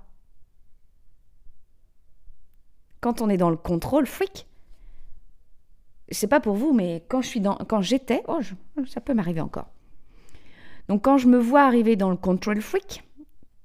Quand 3.03 3.21
on 3.21 3.29
est 3.29 3.37
dans 3.37 3.51
le 3.51 3.59
contrôle, 3.59 4.07
freak, 4.07 4.49
sais 6.11 6.27
pas 6.27 6.41
pour 6.41 6.55
vous, 6.55 6.73
mais 6.73 7.05
quand 7.09 7.21
je 7.21 7.29
suis 7.29 7.41
dans, 7.41 7.57
quand 7.69 7.83
j'étais, 7.83 8.23
oh, 8.29 8.41
ça 8.87 9.03
peut 9.03 9.13
m'arriver 9.13 9.43
encore. 9.43 9.69
Donc 10.89 11.05
quand 11.05 11.19
je 11.19 11.29
me 11.29 11.39
vois 11.39 11.65
arriver 11.65 11.95
dans 11.95 12.11
le 12.11 12.17
control 12.17 12.63
freak, 12.63 13.05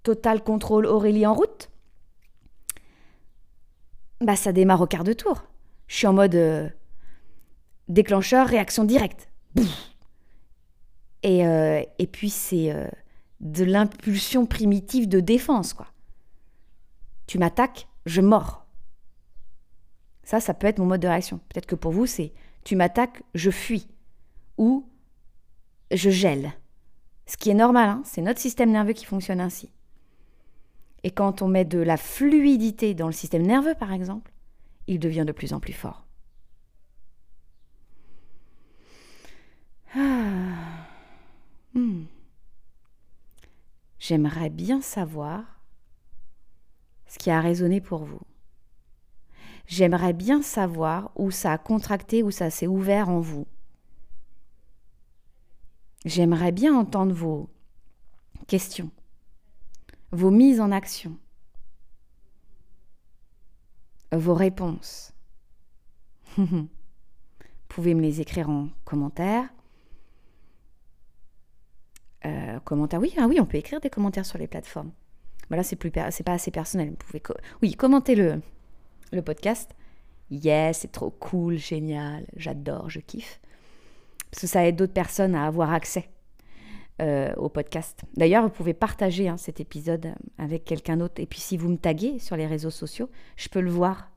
total 0.04 0.44
contrôle 0.44 0.86
Aurélie 0.86 1.26
en 1.26 1.34
route, 1.34 1.70
bah 4.20 4.36
ça 4.36 4.52
démarre 4.52 4.82
au 4.82 4.88
quart 4.88 5.06
de 5.06 5.14
tour. 5.14 5.46
Je 5.88 5.96
suis 5.96 6.08
en 6.08 6.14
mode 6.14 6.36
euh, 6.36 6.68
déclencheur, 7.88 8.46
réaction 8.46 8.84
directe. 8.84 9.30
Et, 11.24 11.46
euh, 11.46 11.84
et 12.00 12.08
puis 12.08 12.30
c'est 12.30 12.72
euh, 12.72 12.88
de 13.40 13.64
l'impulsion 13.64 14.46
primitive 14.46 15.08
de 15.08 15.20
défense, 15.20 15.74
quoi. 15.74 15.88
Tu 17.28 17.38
m'attaques, 17.38 17.88
je 18.06 18.22
mords. 18.22 18.66
Ça, 20.24 20.40
ça 20.40 20.54
peut 20.54 20.68
être 20.68 20.80
mon 20.80 20.86
mode 20.86 21.02
de 21.02 21.08
réaction. 21.08 21.40
Peut-être 21.50 21.66
que 21.66 21.76
pour 21.76 21.92
vous, 21.92 22.06
c'est 22.06 22.34
tu 22.64 22.76
m'attaques, 22.76 23.24
je 23.36 23.52
fuis. 23.52 23.88
Ou 24.58 24.88
je 25.92 26.10
gèle. 26.10 26.54
Ce 27.26 27.38
qui 27.38 27.50
est 27.50 27.56
normal, 27.56 27.90
hein, 27.90 28.02
c'est 28.06 28.22
notre 28.22 28.40
système 28.40 28.72
nerveux 28.72 28.94
qui 28.94 29.06
fonctionne 29.06 29.40
ainsi. 29.40 29.72
Et 31.04 31.12
quand 31.12 31.42
on 31.42 31.48
met 31.48 31.66
de 31.66 31.80
la 31.80 31.98
fluidité 31.98 32.94
dans 32.94 33.08
le 33.08 33.14
système 33.14 33.44
nerveux, 33.44 33.76
par 33.76 33.92
exemple, 33.92 34.32
il 34.88 35.00
devient 35.00 35.26
de 35.26 35.32
plus 35.32 35.54
en 35.54 35.60
plus 35.60 35.74
fort. 35.74 36.06
Ah. 39.96 40.71
J'aimerais 44.02 44.50
bien 44.50 44.82
savoir 44.82 45.62
ce 47.06 47.20
qui 47.20 47.30
a 47.30 47.40
résonné 47.40 47.82
pour 47.82 48.04
vous. 48.04 48.22
J'aimerais 49.68 50.14
bien 50.14 50.42
savoir 50.42 51.12
où 51.16 51.30
ça 51.30 51.52
a 51.54 51.60
contracté, 51.60 52.24
où 52.24 52.32
ça 52.32 52.50
s'est 52.50 52.66
ouvert 52.66 53.10
en 53.10 53.20
vous. 53.20 53.46
J'aimerais 56.04 56.52
bien 56.52 56.76
entendre 56.76 57.14
vos 57.14 57.48
questions, 58.48 58.90
vos 60.12 60.32
mises 60.32 60.60
en 60.60 60.72
action, 60.72 61.16
vos 64.12 64.34
réponses. 64.34 65.14
Vous 66.38 66.68
pouvez 67.68 67.94
me 67.94 68.02
les 68.02 68.20
écrire 68.20 68.50
en 68.50 68.70
commentaire. 68.84 69.48
Euh, 72.26 72.60
commentaire, 72.60 73.00
oui, 73.00 73.14
ah 73.18 73.28
oui, 73.28 73.40
on 73.40 73.46
peut 73.46 73.58
écrire 73.58 73.80
des 73.80 73.90
commentaires 73.90 74.26
sur 74.26 74.38
les 74.38 74.48
plateformes. 74.48 74.92
Voilà, 75.50 75.64
c'est 75.64 75.76
plus, 75.76 75.92
c'est 76.12 76.24
pas 76.24 76.34
assez 76.34 76.52
personnel. 76.52 76.90
Vous 76.90 76.96
pouvez, 76.96 77.22
oui, 77.62 77.74
commentez 77.74 78.16
le, 78.16 78.42
le 79.12 79.22
podcast. 79.22 79.72
Yes, 80.30 80.80
c'est 80.80 80.92
trop 80.92 81.10
cool, 81.10 81.58
génial, 81.58 82.26
j'adore, 82.36 82.90
je 82.90 83.00
kiffe. 83.00 83.42
Parce 84.32 84.42
que 84.42 84.48
ça 84.48 84.66
aide 84.66 84.78
d'autres 84.78 84.94
personnes 84.94 85.36
à 85.36 85.46
avoir 85.46 85.74
accès 85.74 86.10
euh, 87.02 87.34
au 87.36 87.50
podcast. 87.50 88.02
D'ailleurs, 88.16 88.44
vous 88.44 88.50
pouvez 88.50 88.74
partager 88.74 89.28
hein, 89.28 89.36
cet 89.36 89.60
épisode 89.60 90.14
avec 90.38 90.64
quelqu'un 90.64 90.96
d'autre. 90.96 91.22
Et 91.22 91.26
puis 91.26 91.40
si 91.40 91.58
vous 91.58 91.68
me 91.68 91.78
taguez 91.78 92.18
sur 92.20 92.38
les 92.38 92.48
réseaux 92.48 92.70
sociaux, 92.70 93.10
je 93.36 93.50
peux 93.50 93.60
le 93.60 93.72
voir. 93.72 94.10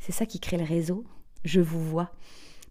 C'est 0.00 0.12
ça 0.12 0.26
qui 0.26 0.40
crée 0.40 0.56
le 0.56 0.64
réseau. 0.64 1.04
Je 1.44 1.60
vous 1.60 1.82
vois. 1.84 2.10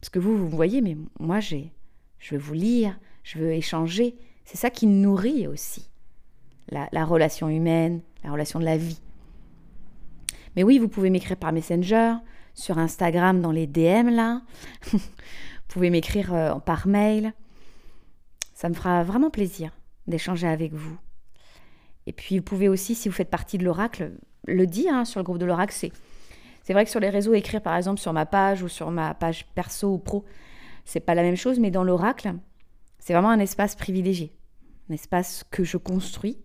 Parce 0.01 0.09
que 0.09 0.19
vous, 0.19 0.37
vous 0.37 0.45
me 0.45 0.49
voyez, 0.49 0.81
mais 0.81 0.97
moi, 1.19 1.39
j'ai, 1.39 1.71
je 2.19 2.35
veux 2.35 2.41
vous 2.41 2.53
lire, 2.53 2.99
je 3.23 3.39
veux 3.39 3.53
échanger. 3.53 4.17
C'est 4.47 4.57
ça 4.57 4.71
qui 4.71 4.87
nourrit 4.87 5.45
aussi 5.45 5.89
la 6.71 7.05
relation 7.05 7.49
humaine, 7.49 8.01
la 8.23 8.31
relation 8.31 8.59
de 8.59 8.65
la 8.65 8.77
vie. 8.77 8.99
Mais 10.57 10.63
oui, 10.63 10.79
vous 10.79 10.87
pouvez 10.87 11.11
m'écrire 11.11 11.37
par 11.37 11.53
Messenger, 11.53 12.15
sur 12.55 12.79
Instagram 12.79 13.41
dans 13.41 13.51
les 13.51 13.67
DM 13.67 14.09
là. 14.09 14.41
vous 14.91 14.99
pouvez 15.67 15.91
m'écrire 15.91 16.33
euh, 16.33 16.55
par 16.55 16.87
mail. 16.87 17.33
Ça 18.55 18.67
me 18.67 18.73
fera 18.73 19.03
vraiment 19.03 19.29
plaisir 19.29 19.71
d'échanger 20.07 20.47
avec 20.47 20.73
vous. 20.73 20.97
Et 22.07 22.11
puis 22.11 22.39
vous 22.39 22.43
pouvez 22.43 22.67
aussi, 22.67 22.95
si 22.95 23.07
vous 23.07 23.13
faites 23.13 23.29
partie 23.29 23.59
de 23.59 23.63
l'oracle, 23.63 24.13
le 24.47 24.65
dire 24.65 24.93
hein, 24.93 25.05
sur 25.05 25.19
le 25.19 25.23
groupe 25.23 25.37
de 25.37 25.45
l'oracle. 25.45 25.73
C'est, 25.73 25.91
c'est 26.63 26.73
vrai 26.73 26.83
que 26.85 26.89
sur 26.89 26.99
les 26.99 27.09
réseaux, 27.09 27.35
écrire 27.35 27.61
par 27.61 27.75
exemple 27.75 27.99
sur 27.99 28.13
ma 28.13 28.25
page 28.25 28.63
ou 28.63 28.67
sur 28.67 28.89
ma 28.89 29.13
page 29.13 29.45
perso 29.53 29.93
ou 29.93 29.99
pro, 29.99 30.25
c'est 30.85 31.01
pas 31.01 31.13
la 31.13 31.21
même 31.21 31.35
chose, 31.35 31.59
mais 31.59 31.69
dans 31.69 31.83
l'oracle, 31.83 32.33
c'est 32.97 33.13
vraiment 33.13 33.29
un 33.29 33.39
espace 33.39 33.75
privilégié. 33.75 34.33
Un 34.89 34.93
espace 34.93 35.43
que 35.51 35.63
je 35.63 35.77
construis 35.77 36.37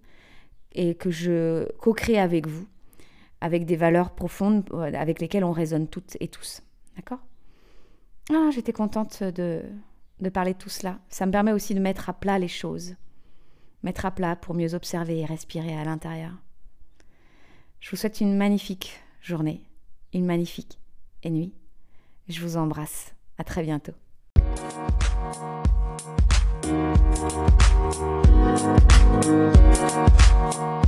et 0.72 0.95
que 0.95 1.11
je 1.11 1.70
co-crée 1.78 2.18
avec 2.18 2.47
vous 2.47 2.66
avec 3.43 3.66
des 3.66 3.76
valeurs 3.76 4.12
profondes 4.12 4.64
euh, 4.72 4.93
avec 4.95 5.20
lesquelles 5.20 5.45
on 5.45 5.53
résonne 5.53 5.88
toutes 5.88 6.16
et 6.20 6.28
tous. 6.28 6.62
D'accord? 6.97 7.18
Ah, 8.30 8.51
J'étais 8.55 8.72
contente 8.72 9.22
de, 9.24 9.62
parler 10.32 10.55
de 10.55 10.59
tout 10.59 10.68
cela. 10.68 11.01
Ça 11.09 11.26
me 11.26 11.32
permet 11.32 11.53
aussi 11.53 11.74
de 11.74 11.80
mettre 11.80 12.09
à 12.09 12.12
plat 12.12 12.38
les 12.38 12.49
choses. 12.49 12.95
Mettre 13.82 14.07
à 14.07 14.12
plat 14.12 14.36
pour 14.36 14.55
mieux 14.55 14.74
observer 14.74 15.18
et 15.18 15.24
respirer 15.24 15.76
à 15.76 15.84
l'intérieur. 15.84 16.30
Je 17.80 17.90
vous 17.90 17.97
souhaite 17.97 18.20
une 18.20 18.36
magnifique 18.36 19.01
journée, 19.20 19.61
une 20.14 20.24
magnifique 20.24 20.78
nuit. 21.24 21.53
Je 22.28 22.40
vous 22.40 22.57
embrasse. 22.57 23.12
À 23.38 23.45
très 23.45 23.64
bientôt. 23.64 23.93
Thank 27.95 28.26
you. 29.26 30.82